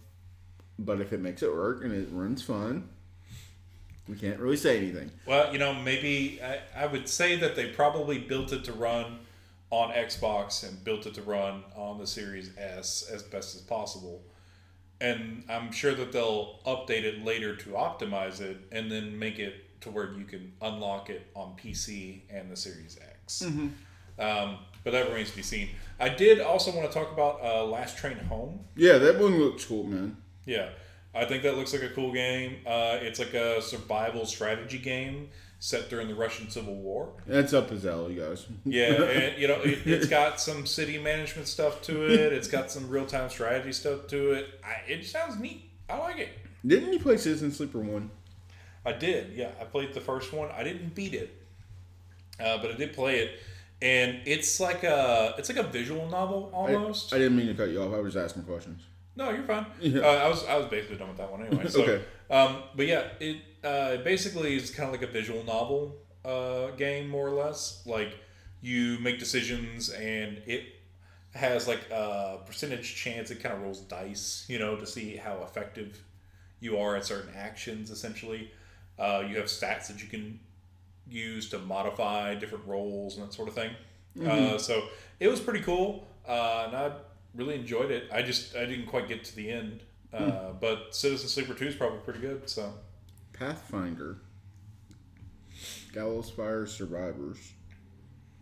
[0.79, 2.89] but if it makes it work and it runs fun,
[4.07, 5.11] we can't really say anything.
[5.27, 9.21] Well, you know, maybe I, I would say that they probably built it to run
[9.71, 14.23] on Xbox and built it to run on the Series S as best as possible.
[15.01, 19.64] And I'm sure that they'll update it later to optimize it and then make it
[19.85, 23.43] to where you can unlock it on PC and the Series X.
[23.43, 25.70] Um, but that remains to be seen.
[25.99, 28.61] I did also want to talk about uh, Last Train Home.
[28.76, 30.16] Yeah, that one looks cool, man.
[30.47, 30.70] Yeah,
[31.14, 32.57] I think that looks like a cool game.
[32.66, 35.28] Uh, it's like a survival strategy game
[35.59, 37.12] set during the Russian Civil War.
[37.26, 38.47] That's up his alley, guys.
[38.64, 42.32] Yeah, and you know it, it's got some city management stuff to it.
[42.32, 44.61] It's got some real time strategy stuff to it.
[44.64, 45.70] I, it sounds neat.
[45.89, 46.30] I like it.
[46.66, 48.11] Didn't you play Citizen Sleeper one?
[48.85, 49.32] I did.
[49.35, 50.51] Yeah, I played the first one.
[50.51, 51.35] I didn't beat it,
[52.41, 53.41] uh, but I did play it,
[53.80, 57.12] and it's like a it's like a visual novel almost.
[57.14, 57.95] I didn't mean to cut you off.
[57.95, 58.82] I was just asking questions.
[59.16, 59.66] No, you're fine.
[59.80, 60.03] Yeah.
[60.03, 61.68] Uh, I was I was basically done with that one anyway.
[61.68, 62.05] So, Okay.
[62.30, 67.09] Um, but yeah, it uh, basically is kind of like a visual novel uh, game,
[67.09, 67.82] more or less.
[67.87, 68.16] Like
[68.61, 70.64] you make decisions, and it
[71.35, 73.30] has like a percentage chance.
[73.30, 76.03] It kind of rolls dice, you know, to see how effective
[76.61, 77.91] you are at certain actions.
[77.91, 78.51] Essentially,
[78.99, 80.38] uh, you have stats that you can
[81.09, 83.70] use to modify different roles and that sort of thing.
[84.24, 84.84] Uh, so
[85.18, 86.92] it was pretty cool, uh, and I
[87.34, 88.05] really enjoyed it.
[88.12, 89.80] I just I didn't quite get to the end,
[90.12, 92.49] uh, but Citizen Sleeper Two is probably pretty good.
[92.49, 92.72] So
[93.32, 94.18] Pathfinder.
[95.92, 97.53] Gallowspire Survivors.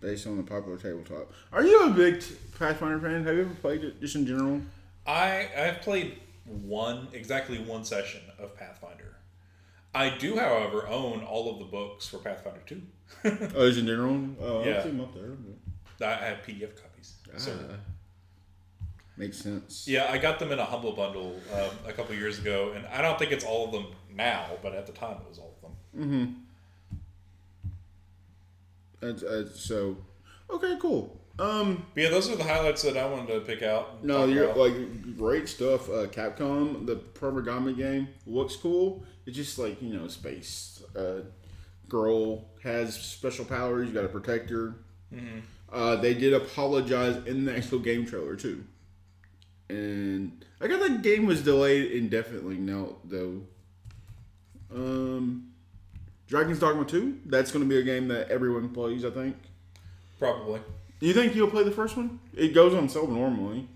[0.00, 1.32] Based on the popular tabletop.
[1.52, 3.24] Are you a big t- Pathfinder fan?
[3.24, 4.60] Have you ever played it just in general?
[5.06, 9.11] I I've played one exactly one session of Pathfinder.
[9.94, 12.82] I do, however, own all of the books for Pathfinder 2.
[13.54, 14.36] oh, is it your own?
[14.40, 14.78] Oh, Yeah.
[14.78, 16.08] I see them up there.
[16.08, 17.14] I have PDF copies.
[17.36, 17.74] So, Ah,
[19.16, 19.86] makes sense.
[19.86, 23.02] yeah, I got them in a Humble Bundle um, a couple years ago, and I
[23.02, 26.00] don't think it's all of them now, but at the time it was all of
[26.00, 26.36] them.
[29.00, 29.96] That's, that's so.
[30.50, 31.20] Okay, cool.
[31.38, 34.04] Um, But yeah, those are the highlights that I wanted to pick out.
[34.04, 34.58] no, you're about.
[34.58, 35.88] like great stuff.
[35.88, 39.04] Uh, Capcom, the Pragmata game looks cool.
[39.26, 40.82] It's just like you know, space.
[40.94, 41.20] Uh,
[41.88, 43.88] girl has special powers.
[43.88, 44.74] You got to protect her.
[45.72, 48.64] Uh, they did apologize in the actual game trailer too.
[49.70, 53.40] And I got that game was delayed indefinitely now though.
[54.74, 55.52] Um,
[56.26, 57.18] Dragon's Dogma two.
[57.26, 59.04] That's going to be a game that everyone plays.
[59.04, 59.36] I think.
[60.18, 60.60] probably.
[61.02, 62.20] Do you think you'll play the first one?
[62.32, 63.66] It goes on sale normally.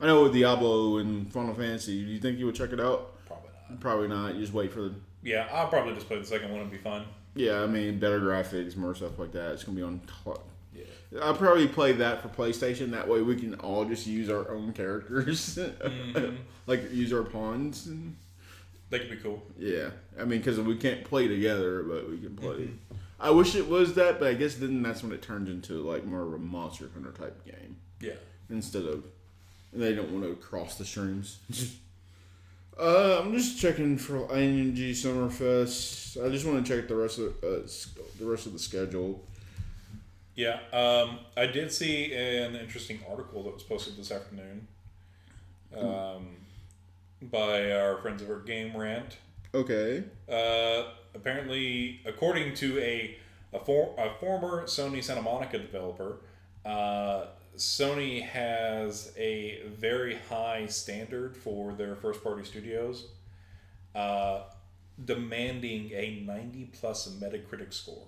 [0.00, 2.02] I know with Diablo and Final Fantasy.
[2.02, 3.22] Do you think you would check it out?
[3.26, 3.80] Probably not.
[3.80, 4.34] Probably not.
[4.34, 4.94] You just wait for the.
[5.22, 7.04] Yeah, I'll probably just play the second one and be fine.
[7.34, 9.52] Yeah, I mean, better graphics, more stuff like that.
[9.52, 10.00] It's gonna be on.
[10.74, 11.20] Yeah.
[11.20, 12.92] I'll probably play that for PlayStation.
[12.92, 16.36] That way, we can all just use our own characters, mm-hmm.
[16.66, 17.90] like use our pawns.
[18.88, 19.42] That could be cool.
[19.58, 22.54] Yeah, I mean, because we can't play together, but we can play.
[22.54, 22.94] Mm-hmm.
[23.20, 26.04] I wish it was that, but I guess then that's when it turns into like
[26.04, 27.76] more of a Monster Hunter type game.
[28.00, 28.14] Yeah.
[28.48, 29.04] instead of
[29.72, 31.38] they don't want to cross the streams.
[32.80, 36.24] uh, I'm just checking for ING Summerfest.
[36.24, 37.68] I just want to check the rest of uh,
[38.18, 39.22] the rest of the schedule.
[40.34, 44.66] Yeah, um, I did see an interesting article that was posted this afternoon
[45.76, 46.36] um,
[47.20, 49.18] by our friends over at Game Rant.
[49.54, 50.04] Okay.
[50.28, 50.84] Uh,
[51.14, 53.16] apparently, according to a
[53.52, 56.20] a, for, a former Sony Santa Monica developer,
[56.64, 63.08] uh, Sony has a very high standard for their first party studios,
[63.94, 64.42] uh,
[65.04, 68.06] demanding a 90 plus Metacritic score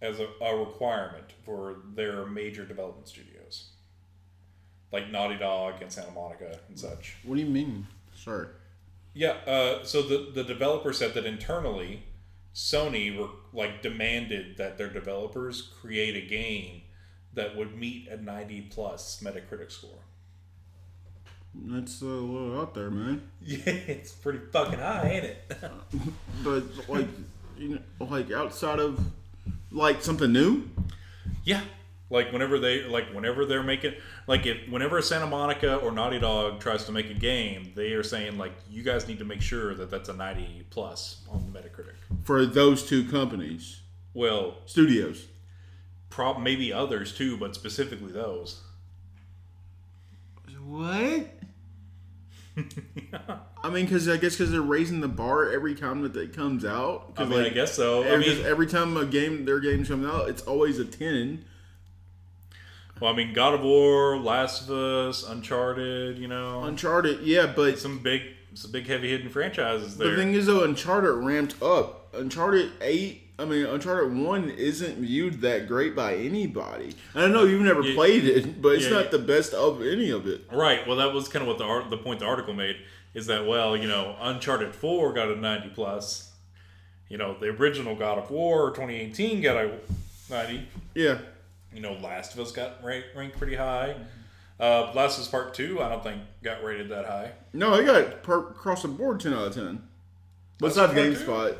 [0.00, 3.70] as a, a requirement for their major development studios,
[4.92, 7.16] like Naughty Dog and Santa Monica and such.
[7.24, 7.86] What do you mean?
[8.14, 8.46] Sorry.
[9.18, 12.04] Yeah, uh, so the the developer said that internally,
[12.54, 16.82] Sony were like demanded that their developers create a game
[17.34, 20.04] that would meet a ninety plus Metacritic score.
[21.52, 23.28] That's a little out there, man.
[23.40, 25.52] Yeah, it's pretty fucking high, ain't it?
[26.44, 27.08] But like,
[27.58, 29.00] you know, like outside of
[29.72, 30.70] like something new.
[31.42, 31.62] Yeah,
[32.10, 33.94] like whenever they like whenever they're making
[34.26, 38.02] like if whenever Santa Monica or Naughty Dog tries to make a game, they are
[38.02, 41.58] saying like you guys need to make sure that that's a ninety plus on the
[41.58, 41.94] Metacritic.
[42.24, 43.80] For those two companies,
[44.14, 45.26] Well, studios.
[46.10, 48.62] prob maybe others too, but specifically those.
[50.64, 51.26] What?
[53.64, 56.64] I mean, because I guess because they're raising the bar every time that it comes
[56.64, 57.12] out.
[57.16, 58.02] I 'Cause, mean, I guess so.
[58.02, 61.44] I Every, mean, every time a game, their games come out, it's always a ten.
[63.00, 67.78] Well, I mean, God of War, Last of Us, Uncharted, you know, Uncharted, yeah, but
[67.78, 68.22] some big,
[68.54, 72.12] some big heavy hitting franchises the thing is, though, Uncharted ramped up.
[72.14, 76.94] Uncharted Eight, I mean, Uncharted One isn't viewed that great by anybody.
[77.14, 77.94] I don't know you've never Yeah.
[77.94, 79.10] played it, but it's Yeah, not yeah.
[79.10, 80.40] the best of any of it.
[80.52, 80.86] right.
[80.86, 82.76] Well, that was kind of what the art, the point the article made
[83.14, 86.32] is that well, you know, Uncharted Four got a ninety plus.
[87.08, 89.70] You know, the original God of War 2018 got a
[90.30, 90.66] ninety.
[90.94, 91.18] Yeah,
[91.72, 93.94] You know, Last of Us got ranked, ranked pretty high.
[94.58, 97.32] Uh, Last of Us Part Two, I don't think got rated that high.
[97.52, 99.82] no, it got per- across the board ten out of ten.
[100.58, 101.14] Besides Part two?
[101.14, 101.56] GameSpot,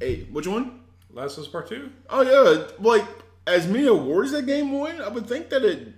[0.00, 0.30] eight.
[0.32, 0.80] Which one?
[1.12, 1.90] Last of Us Part Two.
[2.08, 3.06] Oh yeah, like
[3.46, 5.88] as many awards that game won, I would think that it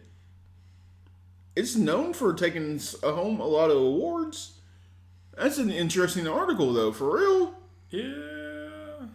[1.56, 4.58] it's known for taking home a lot of awards.
[5.36, 7.54] That's an interesting article though, for real.
[7.90, 9.06] Yeah.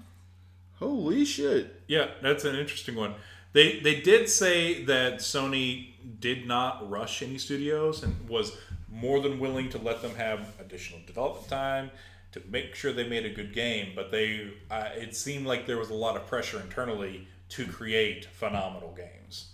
[0.80, 1.82] Holy shit!
[1.88, 3.16] Yeah, that's an interesting one.
[3.54, 8.58] They they did say that Sony did not rush any studios and was
[8.90, 11.92] more than willing to let them have additional development time
[12.32, 13.94] to make sure they made a good game.
[13.96, 18.26] But they uh, it seemed like there was a lot of pressure internally to create
[18.26, 19.48] phenomenal games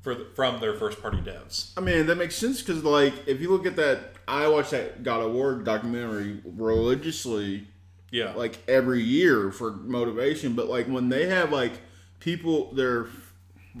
[0.00, 1.72] for the, from their first party devs.
[1.76, 5.02] I mean that makes sense because like if you look at that, I watch that
[5.02, 7.66] God of War documentary religiously.
[8.10, 11.72] Yeah, like every year for motivation but like when they have like
[12.20, 13.06] people their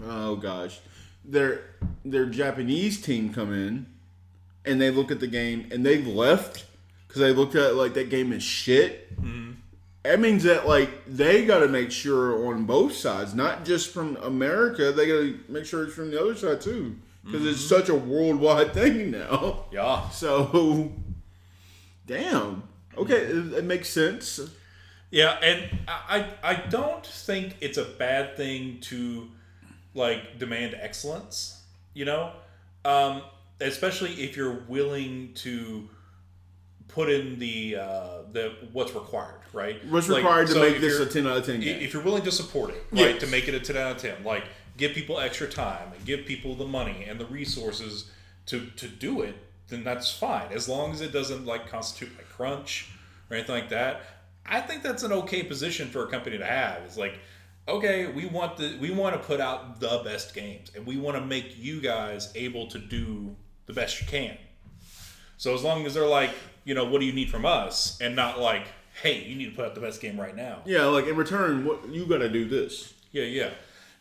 [0.04, 0.80] oh gosh.
[1.24, 1.62] Their
[2.04, 3.86] their japanese team come in
[4.64, 6.66] and they look at the game and they've left
[7.06, 9.14] because they looked at it like that game is shit.
[9.20, 9.52] Mm-hmm.
[10.02, 14.16] That means that like they got to make sure on both sides not just from
[14.16, 17.80] america they got to make sure it's from the other side too because it's mm-hmm.
[17.80, 19.66] such a worldwide thing now.
[19.70, 20.08] Yeah.
[20.10, 20.92] so
[22.06, 22.64] damn.
[22.96, 24.40] Okay it, it makes sense.
[25.10, 29.28] Yeah, and I I don't think it's a bad thing to
[29.94, 31.62] like demand excellence.
[31.94, 32.32] You know,
[32.84, 33.22] um,
[33.60, 35.88] especially if you're willing to
[36.88, 39.84] put in the uh, the what's required, right?
[39.88, 41.80] What's Like, required to so make this a ten out of ten game?
[41.80, 43.20] If you're willing to support it, right, Yes.
[43.20, 44.44] to make it a ten out of ten, like
[44.76, 48.10] give people extra time and give people the money and the resources
[48.46, 49.34] to to do it,
[49.68, 52.88] then that's fine as long as it doesn't like constitute like crunch
[53.30, 54.00] or anything like that.
[54.44, 56.82] I think that's an okay position for a company to have.
[56.84, 57.18] It's like,
[57.68, 61.16] okay, we want the we want to put out the best games and we want
[61.16, 63.34] to make you guys able to do
[63.66, 64.36] the best you can.
[65.36, 66.30] So as long as they're like,
[66.64, 68.66] you know, what do you need from us, and not like,
[69.02, 70.60] hey, you need to put out the best game right now.
[70.64, 72.94] yeah, like in return, what you got to do this.
[73.10, 73.50] Yeah, yeah.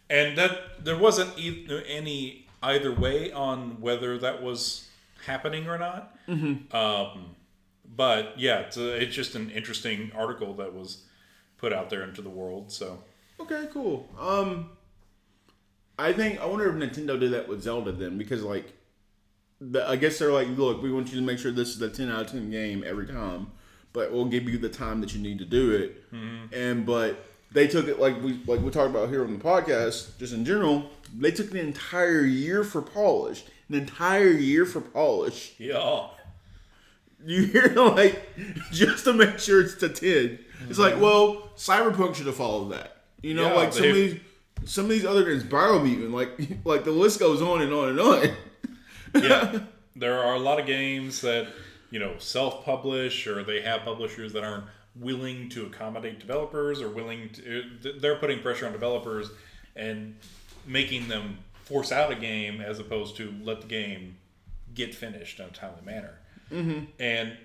[0.09, 4.88] And that there wasn't any either way on whether that was
[5.26, 6.16] happening or not.
[6.28, 6.76] Mm-hmm.
[6.76, 7.36] Um,
[7.95, 11.03] but yeah, it's, a, it's just an interesting article that was
[11.57, 12.72] put out there into the world.
[12.72, 12.99] So
[13.41, 14.07] Okay, cool.
[14.19, 14.69] Um,
[15.97, 18.71] I think I wonder if Nintendo did that with Zelda then, because like,
[19.59, 21.89] the, I guess they're like, look, we want you to make sure this is a
[21.89, 23.47] ten out of ten game every time,
[23.93, 26.03] but we'll give you the time that you need to do it.
[26.53, 30.17] And but they took it like we like we talked about here on the podcast,
[30.17, 30.89] just in general.
[31.17, 35.53] They took an entire year for polish, an entire year for polish.
[35.57, 36.07] yeah,
[37.23, 38.21] You hear like
[38.71, 40.39] just to make sure it's to ten.
[40.69, 43.00] It's like, well, Cyberpunk should have followed that.
[43.22, 44.19] You know, Yeah, like some of these
[44.65, 46.32] some of these other games, Biomutant, like
[46.65, 48.30] like the list goes on and on and on.
[49.15, 49.59] yeah.
[49.95, 51.47] there are a lot of games that
[51.89, 54.65] you know self-publish or they have publishers that aren't
[54.95, 57.63] willing to accommodate developers or willing to
[57.99, 59.30] they're putting pressure on developers
[59.76, 60.15] and
[60.65, 64.17] making them force out a game as opposed to let the game
[64.74, 66.17] get finished in a timely manner
[66.51, 66.84] mm-hmm.
[66.99, 67.38] and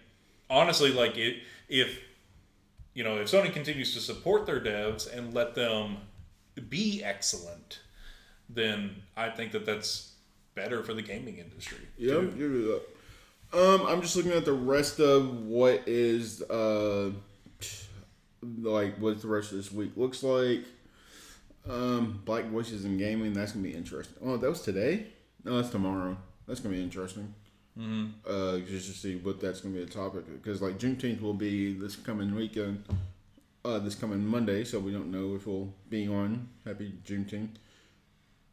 [0.50, 1.36] honestly like it
[1.68, 2.00] if
[2.96, 5.98] you know if sony continues to support their devs and let them
[6.68, 7.80] be excellent
[8.48, 10.14] then i think that that's
[10.54, 12.82] better for the gaming industry Yeah, you do that.
[13.52, 17.10] Um, I'm just looking at the rest of what is uh
[18.58, 20.64] like what the rest of this week looks like.
[21.68, 23.32] Um, Black Voices in Gaming.
[23.32, 24.16] That's gonna be interesting.
[24.24, 25.08] Oh, that was today.
[25.44, 26.16] No, that's tomorrow.
[26.46, 27.34] That's gonna be interesting.
[27.78, 28.06] Mm-hmm.
[28.26, 31.74] Uh, just to see what that's gonna be a topic because like Juneteenth will be
[31.74, 32.84] this coming weekend.
[33.64, 36.48] Uh, this coming Monday, so we don't know if we'll be on.
[36.64, 37.56] Happy Juneteenth.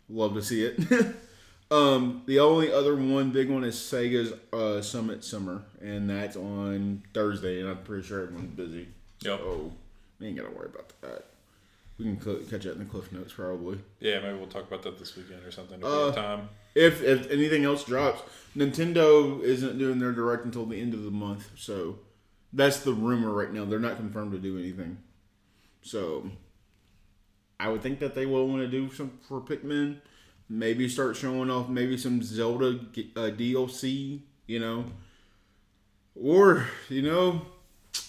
[0.09, 1.15] Love to see it.
[1.71, 7.03] um, the only other one big one is Sega's uh, Summit Summer, and that's on
[7.13, 8.88] Thursday, and I'm pretty sure everyone's busy.
[9.21, 9.39] Yep.
[9.39, 9.71] So
[10.19, 11.26] we ain't gotta worry about that.
[11.99, 13.79] We can cl- catch that in the cliff notes probably.
[13.99, 16.49] Yeah, maybe we'll talk about that this weekend or something if Uh, time.
[16.75, 18.21] If if anything else drops,
[18.57, 21.99] Nintendo isn't doing their direct until the end of the month, so
[22.51, 23.65] that's the rumor right now.
[23.65, 24.97] They're not confirmed to do anything.
[25.83, 26.31] So
[27.59, 29.97] I would think that they will want to do some for Pikmin.
[30.49, 32.79] Maybe start showing off maybe some Zelda
[33.15, 34.85] uh, DLC, you know,
[36.15, 37.45] or you know,
[37.93, 38.01] it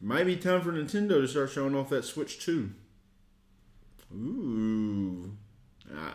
[0.00, 2.70] might be time for Nintendo to start showing off that Switch too.
[4.14, 5.36] Ooh.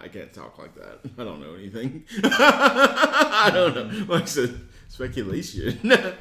[0.02, 1.00] I can't talk like that.
[1.18, 2.06] I don't know anything.
[2.24, 4.06] I don't know.
[4.14, 5.92] Like I said, speculation.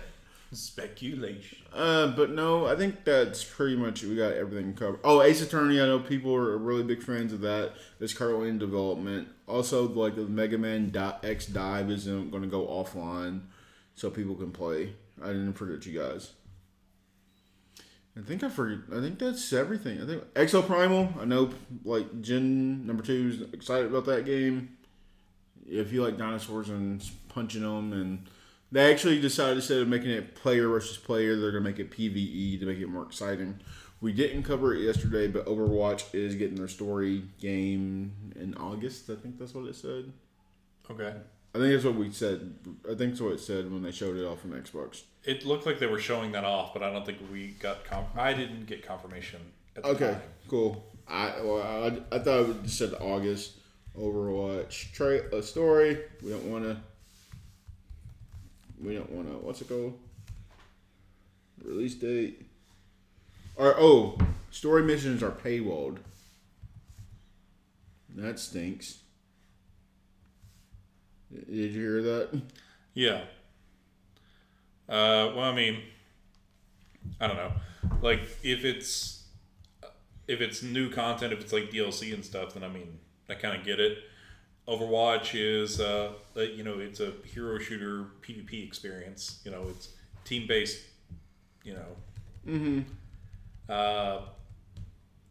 [0.51, 1.59] Speculation.
[1.75, 5.01] uh, but no, I think that's pretty much we got everything covered.
[5.05, 7.75] Oh, Ace Attorney, I know people are really big fans of that.
[8.01, 9.29] It's currently in development.
[9.47, 10.91] Also, like the Mega Man
[11.23, 13.43] X Dive isn't going to go offline,
[13.95, 14.95] so people can play.
[15.23, 16.33] I didn't forget you guys.
[18.19, 18.79] I think I forget.
[18.93, 20.03] I think that's everything.
[20.03, 21.21] I think Exoprimal.
[21.21, 21.51] I know,
[21.85, 24.77] like Gen number two is excited about that game.
[25.67, 28.27] If you like dinosaurs and punching them, and
[28.73, 32.59] they actually decided instead of making it player versus player, they're gonna make it PVE
[32.59, 33.61] to make it more exciting.
[34.01, 39.11] We didn't cover it yesterday, but Overwatch is getting their story game in August.
[39.11, 40.13] I think that's what it said.
[40.91, 41.15] Okay.
[41.55, 42.55] I think that's what we said.
[42.85, 45.03] I think that's what it said when they showed it off on Xbox.
[45.29, 47.81] It looked like they were showing that off, but I don't think we got.
[48.17, 49.41] I didn't get confirmation.
[49.77, 50.23] At the Okay, time.
[50.49, 50.83] cool.
[51.07, 53.53] I well, I, I thought it just said August.
[53.95, 55.99] Overwatch tra- a story.
[56.23, 56.79] We don't want to.
[58.83, 59.35] We don't want to.
[59.45, 59.99] What's it called?
[61.63, 62.47] Release date.
[63.57, 64.17] Or oh,
[64.51, 65.99] story missions are paywalled.
[68.17, 69.01] That stinks.
[71.31, 72.41] Did you hear that?
[72.95, 73.21] Yeah.
[74.89, 75.83] Uh, well, I mean,
[77.21, 77.53] I don't know.
[78.01, 79.25] Like, if it's
[80.27, 83.57] if it's new content, if it's like DLC and stuff, then I mean, I kind
[83.59, 83.99] of get it.
[84.67, 89.41] Overwatch is, uh, you know, it's a hero shooter PvP experience.
[89.45, 89.89] You know, it's
[90.25, 90.85] team based.
[91.65, 91.97] You know,
[92.45, 92.81] Hmm.
[93.69, 94.21] Uh,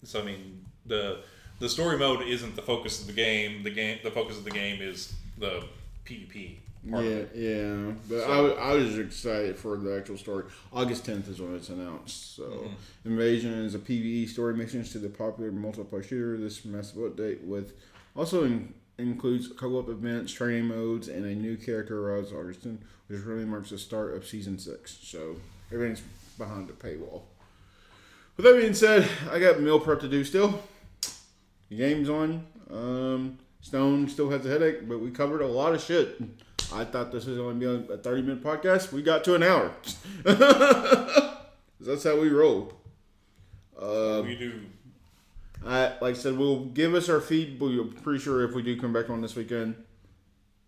[0.04, 1.24] so I mean the
[1.60, 3.64] the story mode isn't the focus of the game.
[3.64, 5.64] The game the focus of the game is the
[6.06, 6.58] PvP.
[6.90, 10.46] Yeah, yeah, but so, I, I was excited for the actual story.
[10.72, 12.36] August 10th is when it's announced.
[12.36, 13.10] So, mm-hmm.
[13.10, 16.38] Invasion is a PVE story missions to the popular multiplayer shooter.
[16.38, 17.74] This massive update with
[18.16, 23.46] also in, includes co-op events, training modes, and a new character, Roz Augustin, which really
[23.46, 24.98] marks the start of season six.
[25.02, 25.36] So
[25.72, 26.02] everything's
[26.38, 27.24] behind the paywall.
[28.38, 30.62] With that being said, I got meal prep to do still.
[31.70, 32.46] The game's on.
[32.72, 36.22] Um, Stone still has a headache, but we covered a lot of shit.
[36.74, 38.92] I thought this was only be a 30 minute podcast.
[38.92, 39.72] We got to an hour.
[41.80, 42.74] That's how we roll.
[43.80, 44.62] Uh, we do.
[45.66, 47.60] I, like I said, we'll give us our feed.
[47.60, 49.76] We're pretty sure if we do come back on this weekend,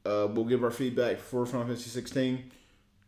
[0.05, 2.51] uh, we'll give our feedback for Final Fantasy 16.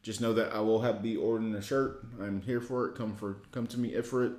[0.04, 2.04] Just know that I will have be ordering a shirt.
[2.20, 2.96] I'm here for it.
[2.96, 4.34] Come for come to me if for it.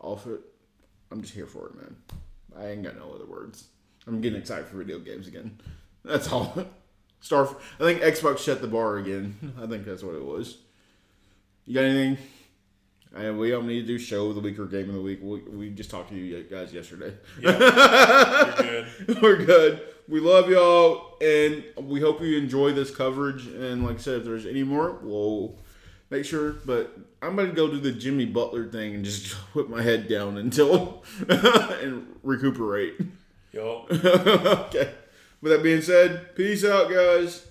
[0.00, 0.40] Off it.
[1.10, 1.96] I'm just here for it, man.
[2.58, 3.68] I ain't got no other words.
[4.06, 5.60] I'm getting excited for video games again.
[6.04, 6.54] That's all.
[7.20, 7.48] Star.
[7.80, 9.54] I think Xbox shut the bar again.
[9.60, 10.58] I think that's what it was.
[11.66, 12.18] You got anything?
[13.14, 15.20] And we don't need to do show of the week or game of the week.
[15.22, 17.14] We, we just talked to you guys yesterday.
[17.40, 17.58] Yeah,
[19.08, 19.22] we're good.
[19.22, 19.82] we're good.
[20.08, 23.46] We love y'all, and we hope you enjoy this coverage.
[23.46, 25.56] And like I said, if there's any more, we'll
[26.10, 26.52] make sure.
[26.52, 30.36] But I'm gonna go do the Jimmy Butler thing and just put my head down
[30.38, 33.00] until and recuperate.
[33.52, 33.86] Yo.
[33.90, 34.92] okay.
[35.40, 37.47] With that being said, peace out, guys.